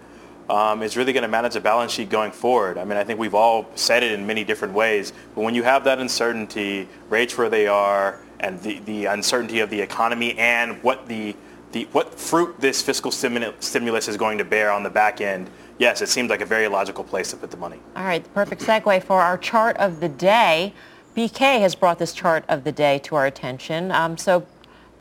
[0.48, 2.78] um, is really going to manage a balance sheet going forward.
[2.78, 5.64] I mean, I think we've all said it in many different ways, but when you
[5.64, 10.82] have that uncertainty, rates where they are, and the, the uncertainty of the economy and
[10.82, 11.34] what the,
[11.70, 15.48] the what fruit this fiscal stimulus is going to bear on the back end,
[15.78, 17.78] yes, it seems like a very logical place to put the money.
[17.96, 20.74] All right, perfect segue for our chart of the day.
[21.16, 23.90] BK has brought this chart of the day to our attention.
[23.90, 24.46] Um, so,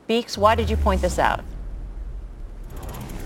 [0.07, 1.43] Beeks, why did you point this out?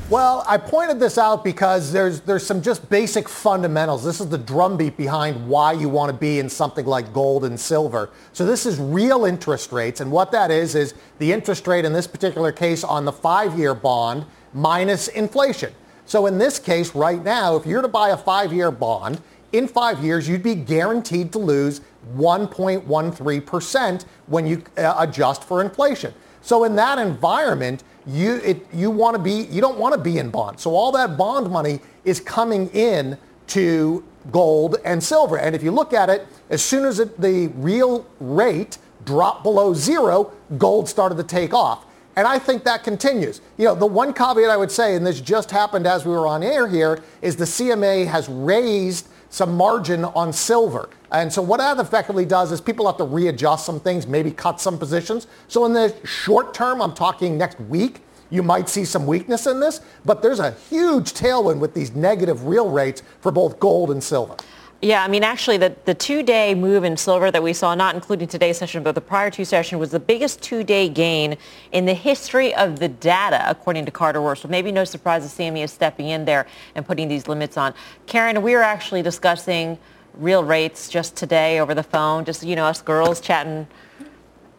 [0.08, 4.04] Well, I pointed this out because there's there's some just basic fundamentals.
[4.04, 7.60] This is the drumbeat behind why you want to be in something like gold and
[7.60, 8.12] silver.
[8.32, 11.94] So this is real interest rates, and what that is is the interest rate in
[11.94, 15.74] this particular case on the five-year bond minus inflation.
[16.06, 19.20] So in this case, right now, if you're to buy a five-year bond,
[19.52, 21.82] in five years, you'd be guaranteed to lose
[22.16, 26.14] 1.13% when you uh, adjust for inflation.
[26.42, 30.20] So in that environment, you it, you want to be you don't want to be
[30.20, 30.62] in bonds.
[30.62, 33.18] So all that bond money is coming in
[33.48, 35.38] to gold and silver.
[35.40, 39.74] And if you look at it, as soon as it, the real rate dropped below
[39.74, 41.86] zero, gold started to take off.
[42.16, 43.42] And I think that continues.
[43.58, 46.28] You know, the one caveat I would say, and this just happened as we were
[46.28, 50.90] on air here, is the CME has raised some margin on silver.
[51.12, 54.62] And so what that effectively does is people have to readjust some things, maybe cut
[54.62, 55.28] some positions.
[55.50, 59.60] So in the short term, I'm talking next week, you might see some weakness in
[59.60, 64.02] this, but there's a huge tailwind with these negative real rates for both gold and
[64.02, 64.38] silver.
[64.86, 68.28] Yeah, I mean, actually, the, the two-day move in silver that we saw, not including
[68.28, 71.38] today's session, but the prior two session, was the biggest two-day gain
[71.72, 74.38] in the history of the data, according to Carter Worth.
[74.40, 77.74] So maybe no surprise that CME is stepping in there and putting these limits on.
[78.06, 79.80] Karen, we were actually discussing
[80.14, 83.66] real rates just today over the phone, just, you know, us girls chatting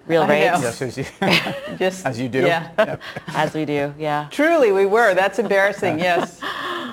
[0.08, 0.60] real I rates.
[0.60, 1.04] Yes, as you,
[1.78, 2.40] Just as you do.
[2.40, 2.96] Yeah.
[3.28, 4.26] As we do, yeah.
[4.32, 5.14] Truly, we were.
[5.14, 6.00] That's embarrassing.
[6.00, 6.40] Yes,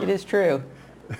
[0.03, 0.63] it is true.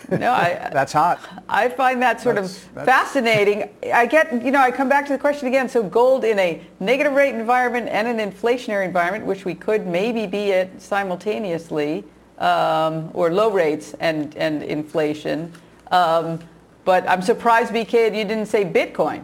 [0.09, 1.19] No, I, That's hot.
[1.49, 3.69] I find that sort That's- of that's- fascinating.
[3.93, 5.67] I get, you know, I come back to the question again.
[5.69, 10.25] So gold in a negative rate environment and an inflationary environment, which we could maybe
[10.27, 12.03] be at simultaneously,
[12.39, 15.51] um, or low rates and, and inflation.
[15.91, 16.39] Um,
[16.85, 19.23] but I'm surprised, BK, you didn't say Bitcoin.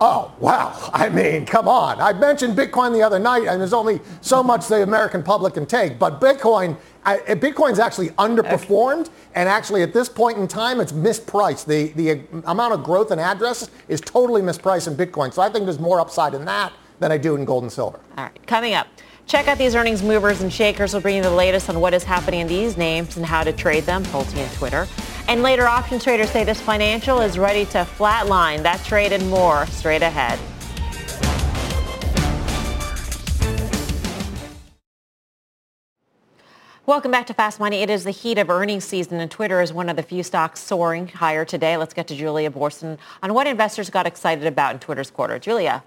[0.00, 0.90] Oh, wow.
[0.92, 2.00] I mean, come on.
[2.00, 5.66] I mentioned Bitcoin the other night, and there's only so much the American public can
[5.66, 5.98] take.
[5.98, 11.66] But Bitcoin, I, Bitcoin's actually underperformed, and actually at this point in time, it's mispriced.
[11.66, 15.32] The, the amount of growth in addresses is totally mispriced in Bitcoin.
[15.32, 17.98] So I think there's more upside in that than I do in gold and silver.
[18.16, 18.86] All right, coming up.
[19.26, 20.94] Check out these earnings movers and shakers.
[20.94, 23.52] We'll bring you the latest on what is happening in these names and how to
[23.52, 24.86] trade them, Pulte and Twitter.
[25.28, 28.62] And later, options traders say this financial is ready to flatline.
[28.62, 30.38] That trade and more straight ahead.
[36.86, 37.82] Welcome back to Fast Money.
[37.82, 40.60] It is the heat of earnings season, and Twitter is one of the few stocks
[40.60, 41.76] soaring higher today.
[41.76, 45.38] Let's get to Julia Boorstin on what investors got excited about in Twitter's quarter.
[45.38, 45.84] Julia.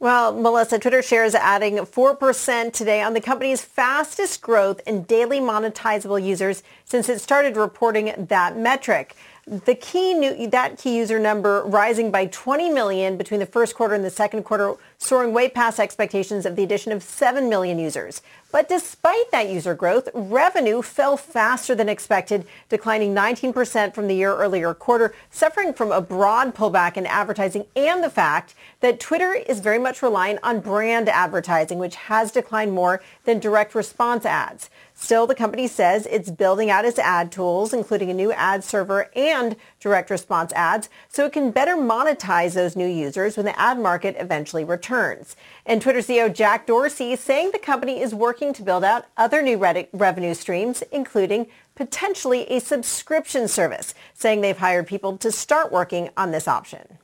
[0.00, 6.24] Well, Melissa, Twitter shares adding 4% today on the company's fastest growth in daily monetizable
[6.24, 9.14] users since it started reporting that metric.
[9.46, 13.94] The key new, that key user number rising by 20 million between the first quarter
[13.94, 18.22] and the second quarter, soaring way past expectations of the addition of 7 million users.
[18.52, 24.34] But despite that user growth, revenue fell faster than expected, declining 19% from the year
[24.34, 29.60] earlier quarter, suffering from a broad pullback in advertising and the fact that Twitter is
[29.60, 34.68] very much reliant on brand advertising, which has declined more than direct response ads.
[34.94, 39.10] Still, the company says it's building out its ad tools, including a new ad server
[39.16, 43.78] and direct response ads, so it can better monetize those new users when the ad
[43.78, 45.36] market eventually returns.
[45.70, 49.40] And Twitter CEO Jack Dorsey is saying the company is working to build out other
[49.40, 51.46] new re- revenue streams, including
[51.76, 56.98] potentially a subscription service, saying they've hired people to start working on this option.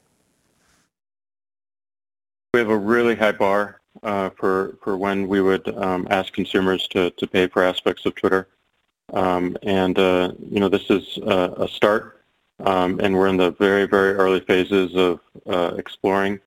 [2.55, 6.89] We have a really high bar uh, for for when we would um, ask consumers
[6.89, 8.49] to, to pay for aspects of Twitter,
[9.13, 12.25] um, and uh, you know this is a, a start,
[12.65, 16.41] um, and we're in the very very early phases of uh, exploring.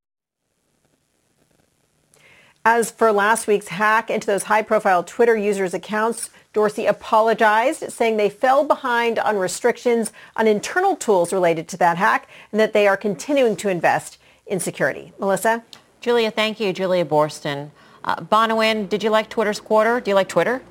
[2.71, 8.29] As for last week's hack into those high-profile Twitter users' accounts, Dorsey apologized, saying they
[8.29, 12.95] fell behind on restrictions on internal tools related to that hack and that they are
[12.95, 15.11] continuing to invest in security.
[15.17, 15.63] Melissa?
[15.99, 16.71] Julia, thank you.
[16.71, 17.71] Julia Boorstin.
[18.03, 19.99] Uh, Bonawyn, did you like Twitter's quarter?
[19.99, 20.61] Do you like Twitter?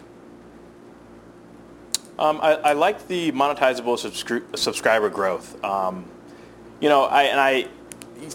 [2.17, 5.65] Um, I, I like the monetizable subscri- subscriber growth.
[5.65, 6.05] Um,
[6.79, 7.67] you know, I, and I,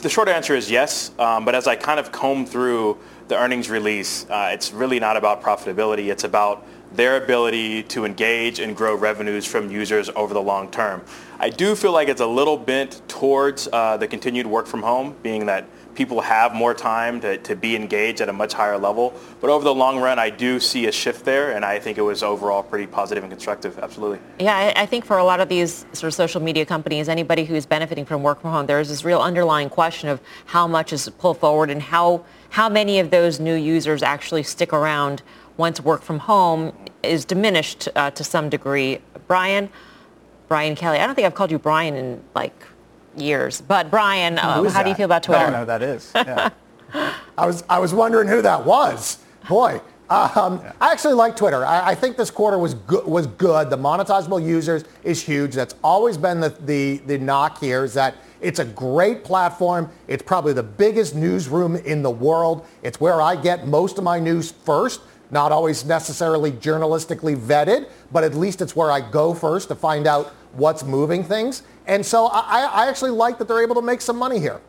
[0.02, 1.12] the short answer is yes.
[1.18, 2.98] Um, but as I kind of comb through
[3.28, 6.12] the earnings release, uh, it's really not about profitability.
[6.12, 11.02] It's about their ability to engage and grow revenues from users over the long term.
[11.40, 15.16] I do feel like it's a little bent towards uh, the continued work from home,
[15.24, 15.66] being that
[15.96, 19.14] people have more time to, to be engaged at a much higher level.
[19.42, 22.02] But over the long run, I do see a shift there, and I think it
[22.02, 23.78] was overall pretty positive and constructive.
[23.80, 24.20] Absolutely.
[24.40, 27.46] Yeah, I, I think for a lot of these sort of social media companies, anybody
[27.46, 30.94] who's benefiting from work from home, there is this real underlying question of how much
[30.94, 35.24] is pulled forward and how how many of those new users actually stick around
[35.58, 36.72] once work from home
[37.02, 39.00] is diminished uh, to some degree.
[39.28, 39.70] Brian,
[40.48, 42.54] Brian Kelly, I don't think I've called you Brian in like
[43.16, 45.42] years, but Brian, uh, how do you feel about Twitter?
[45.42, 46.12] I don't know who that is.
[46.24, 46.50] Yeah.
[47.36, 49.18] I was I was wondering who that was.
[49.50, 50.74] Boy, um, yeah.
[50.80, 51.66] I actually like Twitter.
[51.66, 53.06] I, I, think this quarter was good.
[53.06, 53.70] Was good.
[53.72, 55.56] The monetizable users is huge.
[55.56, 57.84] That's always been the, the the knock here.
[57.84, 59.90] Is that it's a great platform.
[60.08, 62.66] It's probably the biggest newsroom in the world.
[62.84, 65.02] It's where I get most of my news first.
[65.32, 70.06] Not always necessarily journalistically vetted, but at least it's where I go first to find
[70.06, 71.64] out what's moving things.
[71.88, 74.62] And so I, I actually like that they're able to make some money here.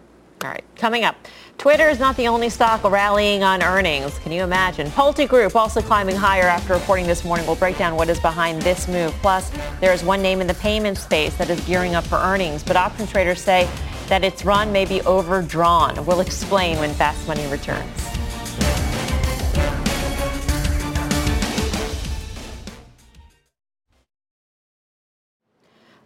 [0.42, 1.16] All right, coming up.
[1.56, 4.18] Twitter is not the only stock rallying on earnings.
[4.18, 4.88] Can you imagine?
[4.88, 7.46] PulteGroup also climbing higher after reporting this morning.
[7.46, 9.12] We'll break down what is behind this move.
[9.22, 9.50] Plus,
[9.80, 12.76] there is one name in the payment space that is gearing up for earnings, but
[12.76, 13.68] option traders say
[14.08, 16.04] that its run may be overdrawn.
[16.04, 18.04] We'll explain when Fast Money returns.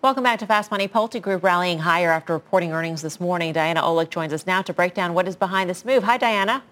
[0.00, 0.86] Welcome back to Fast Money.
[0.86, 3.52] PulteGroup rallying higher after reporting earnings this morning.
[3.52, 6.04] Diana Olick joins us now to break down what is behind this move.
[6.04, 6.62] Hi, Diana.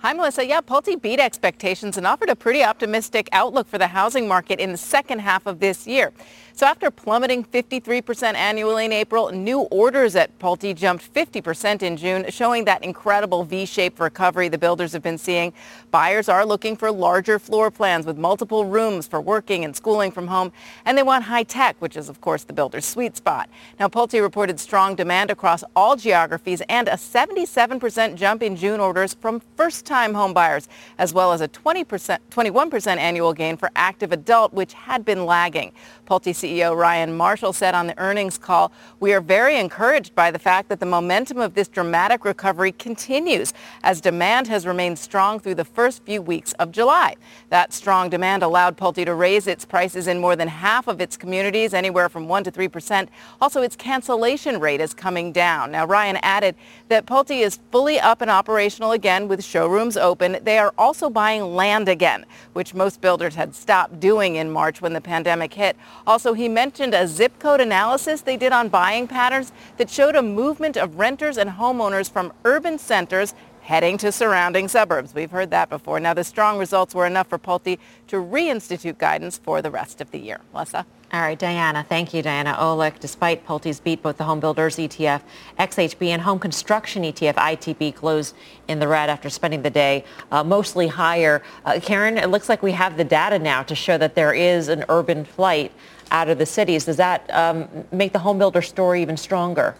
[0.00, 0.46] Hi, Melissa.
[0.46, 4.70] Yeah, Pulte beat expectations and offered a pretty optimistic outlook for the housing market in
[4.70, 6.12] the second half of this year.
[6.52, 12.26] So after plummeting 53% annually in April, new orders at Pulte jumped 50% in June,
[12.30, 15.52] showing that incredible V-shaped recovery the builders have been seeing.
[15.92, 20.26] Buyers are looking for larger floor plans with multiple rooms for working and schooling from
[20.26, 20.52] home,
[20.84, 23.48] and they want high tech, which is, of course, the builder's sweet spot.
[23.78, 29.14] Now, Pulte reported strong demand across all geographies and a 77% jump in June orders
[29.14, 29.40] from
[29.88, 30.68] first-time home buyers,
[30.98, 35.72] as well as a 20%, 21% annual gain for active adult, which had been lagging.
[36.06, 38.70] Pulte CEO Ryan Marshall said on the earnings call,
[39.00, 43.54] we are very encouraged by the fact that the momentum of this dramatic recovery continues
[43.82, 47.16] as demand has remained strong through the first few weeks of July.
[47.48, 51.16] That strong demand allowed Pulte to raise its prices in more than half of its
[51.16, 53.08] communities, anywhere from 1 to 3 percent.
[53.40, 55.72] Also, its cancellation rate is coming down.
[55.72, 56.56] Now, Ryan added
[56.88, 59.42] that Pulte is fully up and operational again with
[59.78, 60.38] showrooms open.
[60.42, 64.92] They are also buying land again, which most builders had stopped doing in March when
[64.92, 65.76] the pandemic hit.
[66.04, 70.22] Also, he mentioned a zip code analysis they did on buying patterns that showed a
[70.22, 73.34] movement of renters and homeowners from urban centers
[73.68, 75.14] heading to surrounding suburbs.
[75.14, 76.00] We've heard that before.
[76.00, 80.10] Now, the strong results were enough for Pulte to reinstitute guidance for the rest of
[80.10, 80.40] the year.
[80.54, 80.86] Melissa?
[81.12, 81.84] All right, Diana.
[81.86, 82.98] Thank you, Diana Olick.
[82.98, 85.20] Despite Pulte's beat, both the home builders ETF,
[85.58, 88.34] XHB, and home construction ETF, ITB, closed
[88.68, 90.02] in the red after spending the day
[90.32, 91.42] uh, mostly higher.
[91.66, 94.68] Uh, Karen, it looks like we have the data now to show that there is
[94.68, 95.72] an urban flight
[96.10, 96.86] out of the cities.
[96.86, 99.76] Does that um, make the home builder story even stronger?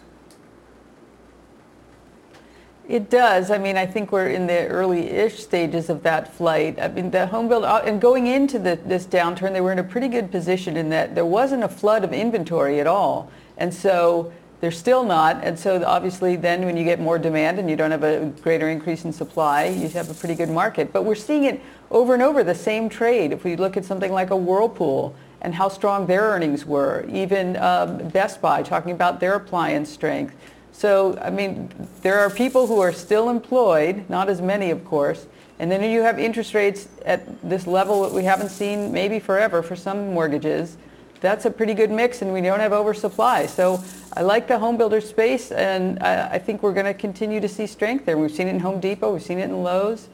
[2.89, 3.51] It does.
[3.51, 6.79] I mean, I think we're in the early-ish stages of that flight.
[6.81, 9.77] I mean, the home builder, uh, and going into the, this downturn, they were in
[9.77, 13.29] a pretty good position in that there wasn't a flood of inventory at all.
[13.57, 15.43] And so they're still not.
[15.43, 18.69] And so obviously then when you get more demand and you don't have a greater
[18.69, 20.91] increase in supply, you have a pretty good market.
[20.91, 21.61] But we're seeing it
[21.91, 23.31] over and over, the same trade.
[23.31, 27.05] If we look at something like a Whirlpool, and how strong their earnings were.
[27.09, 30.35] Even um, Best Buy talking about their appliance strength.
[30.79, 31.69] So, I mean,
[32.03, 35.27] there are people who are still employed, not as many, of course.
[35.59, 39.61] And then you have interest rates at this level that we haven't seen maybe forever
[39.61, 40.77] for some mortgages.
[41.19, 43.47] That's a pretty good mix, and we don't have oversupply.
[43.47, 43.83] So
[44.15, 47.49] I like the home builder space, and I, I think we're going to continue to
[47.49, 48.17] see strength there.
[48.17, 49.11] We've seen it in Home Depot.
[49.11, 50.07] We've seen it in Lowe's.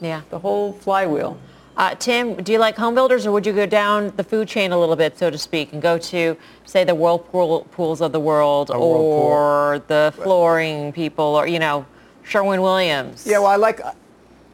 [0.00, 0.22] Yeah.
[0.30, 1.38] The whole flywheel.
[1.76, 4.72] Uh, Tim, do you like home builders or would you go down the food chain
[4.72, 8.70] a little bit, so to speak, and go to, say, the Whirlpools of the world
[8.70, 11.86] or the flooring people or, you know,
[12.24, 13.26] Sherwin-Williams?
[13.26, 13.80] Yeah, well, I like...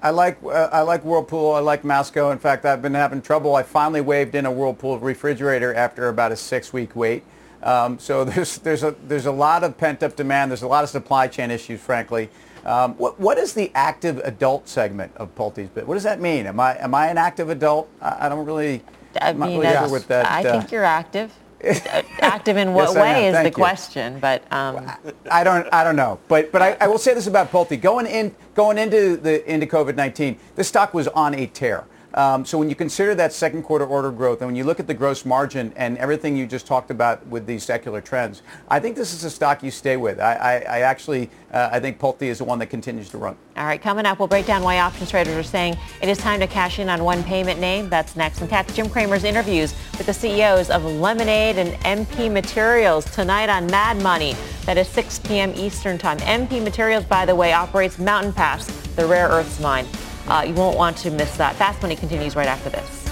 [0.01, 1.55] I like uh, I like Whirlpool.
[1.55, 2.31] I like Masco.
[2.31, 3.57] In fact, I've been having trouble.
[3.57, 7.25] I finally waved in a Whirlpool refrigerator after about a six-week wait.
[7.63, 10.51] Um, so there's there's a there's a lot of pent up demand.
[10.51, 12.31] There's a lot of supply chain issues, frankly.
[12.65, 15.87] Um, what what is the active adult segment of Pulte's bit?
[15.87, 16.47] What does that mean?
[16.47, 17.89] Am I am I an active adult?
[18.01, 18.83] I, I don't really.
[19.21, 20.27] I mean, really sure with that.
[20.27, 21.33] I uh, think you're active.
[22.21, 23.51] active in what Yes, way is the you.
[23.51, 24.91] question, but um,
[25.31, 27.81] I don't I don't know, but but I, I will say this about Pulte.
[27.81, 31.85] Going in going into the into COVID nineteen, this stock was on a tear.
[32.15, 34.87] Um, so when you consider that second quarter order growth, and when you look at
[34.87, 38.97] the gross margin and everything you just talked about with these secular trends, I think
[38.97, 40.19] this is a stock you stay with.
[40.19, 43.37] I, I, I actually uh, I think Pulte is the one that continues to run.
[43.57, 46.41] all right, coming up, we'll break down why options traders are saying it is time
[46.41, 47.89] to cash in on one payment name.
[47.89, 48.41] That's next.
[48.41, 53.67] And catch Jim Cramer's interviews with the CEOs of Lemonade and MP Materials tonight on
[53.67, 54.35] Mad Money.
[54.65, 55.53] That is 6 p.m.
[55.55, 56.19] Eastern Time.
[56.19, 59.87] MP Materials, by the way, operates Mountain Pass, the rare earths mine.
[60.29, 61.57] Uh, you won't want to miss that.
[61.57, 63.09] Fast Money continues right after this.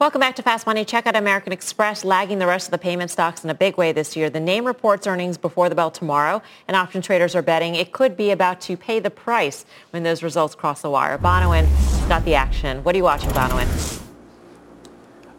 [0.00, 0.86] Welcome back to Fast Money.
[0.86, 3.92] Check out American Express lagging the rest of the payment stocks in a big way
[3.92, 4.30] this year.
[4.30, 8.16] The name reports earnings before the bell tomorrow, and option traders are betting it could
[8.16, 11.18] be about to pay the price when those results cross the wire.
[11.18, 11.68] Bonawyn
[12.08, 12.82] got the action.
[12.82, 14.09] What are you watching, Bonawyn?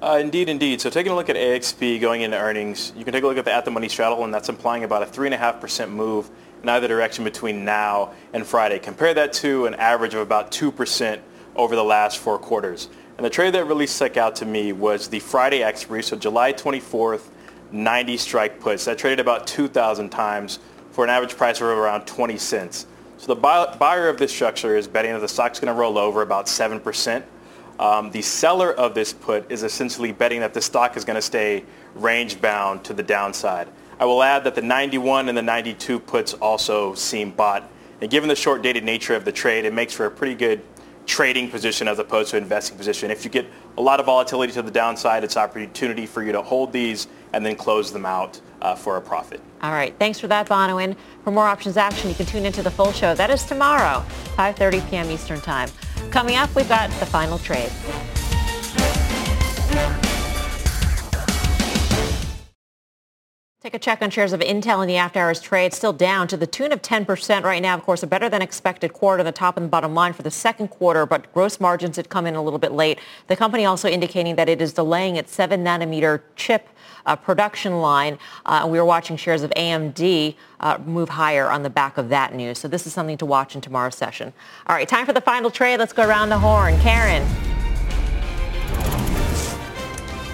[0.02, 0.82] Uh, indeed, indeed.
[0.82, 3.46] So taking a look at AXP going into earnings, you can take a look at
[3.46, 6.32] the at the money straddle, and that's implying about a 3.5% move
[6.64, 8.80] in either direction between now and Friday.
[8.80, 11.20] Compare that to an average of about 2%
[11.56, 12.90] over the last four quarters.
[13.18, 16.52] And the trade that really stuck out to me was the Friday expiry, so July
[16.52, 17.30] 24th,
[17.72, 18.86] 90 strike puts.
[18.86, 20.58] That traded about 2,000 times
[20.90, 22.88] for an average price of around 20 cents.
[23.18, 26.00] So the buy- buyer of this structure is betting that the stock's going to roll
[26.00, 27.24] over about 7%.
[27.80, 31.22] Um, the seller of this put is essentially betting that the stock is going to
[31.22, 31.64] stay
[31.96, 33.68] range bound to the downside.
[34.00, 37.70] I will add that the 91 and the 92 puts also seem bought.
[38.02, 40.62] And given the short dated nature of the trade, it makes for a pretty good
[41.06, 43.12] trading position as opposed to investing position.
[43.12, 43.46] If you get
[43.78, 47.46] a lot of volatility to the downside, it's opportunity for you to hold these and
[47.46, 49.42] then close them out uh, for a profit.
[49.62, 49.94] All right.
[50.00, 50.96] Thanks for that, Bonawyn.
[51.24, 53.14] For more options action, you can tune into the full show.
[53.14, 54.04] That is tomorrow,
[54.36, 55.12] 5.30 p.m.
[55.12, 55.70] Eastern Time.
[56.10, 57.72] Coming up, we've got the final trade.
[63.62, 65.72] Take a check on shares of Intel in the after hours trade.
[65.72, 67.76] Still down to the tune of 10% right now.
[67.76, 70.70] Of course, a better than expected quarter, the top and bottom line for the second
[70.70, 72.98] quarter, but gross margins had come in a little bit late.
[73.28, 76.70] The company also indicating that it is delaying its 7 nanometer chip
[77.06, 78.18] uh, production line.
[78.46, 82.34] Uh, we were watching shares of AMD uh, move higher on the back of that
[82.34, 82.60] news.
[82.60, 84.34] So this is something to watch in tomorrow's session.
[84.68, 85.78] All right, time for the final trade.
[85.78, 86.80] Let's go around the horn.
[86.80, 87.28] Karen.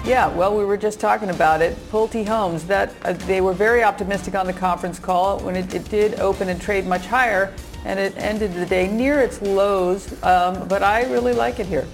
[0.08, 1.76] Yeah, well, we were just talking about it.
[1.90, 5.84] Pulte Homes, that uh, they were very optimistic on the conference call when it, it
[5.90, 7.52] did open and trade much higher,
[7.84, 10.10] and it ended the day near its lows.
[10.22, 11.86] Um, but I really like it here.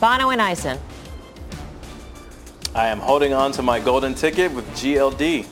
[0.00, 0.76] Bonawyn Eison.
[2.76, 5.46] I am holding on to my golden ticket with GLD.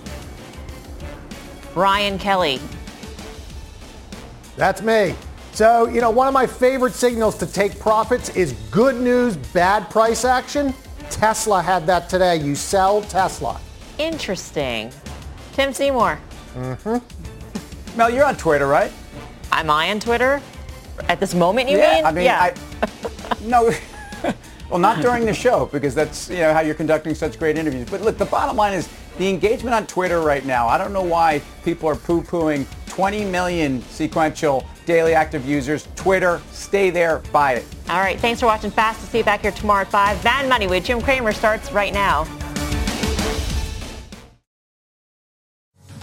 [1.73, 2.61] Brian Kelly.
[4.59, 5.15] That's me.
[5.53, 9.89] So, you know, one of my favorite signals to take profits is good news, bad
[9.89, 10.75] price action.
[11.09, 12.37] Tesla had that today.
[12.37, 13.59] You sell Tesla.
[13.97, 14.93] Interesting.
[15.55, 16.21] Tim Seymour.
[16.55, 17.97] Mm-hmm.
[17.97, 18.93] Mel, you're on Twitter, right?
[19.51, 20.43] Am I on Twitter?
[21.09, 22.05] At this moment, you yeah, mean?
[22.05, 22.55] I mean, yeah.
[22.83, 22.87] I,
[23.45, 23.71] no.
[24.75, 27.89] Well, not during the show because that's you know how you're conducting such great interviews.
[27.89, 30.67] But look, the bottom line is the engagement on Twitter right now.
[30.67, 35.87] I don't know why people are poo-pooing 20 million sequential daily active users.
[35.95, 37.65] Twitter, stay there, buy it.
[37.89, 38.99] All right, thanks for watching Fast.
[38.99, 40.25] We'll see you back here tomorrow at 5.
[40.25, 42.25] Mad Money with Jim Cramer starts right now.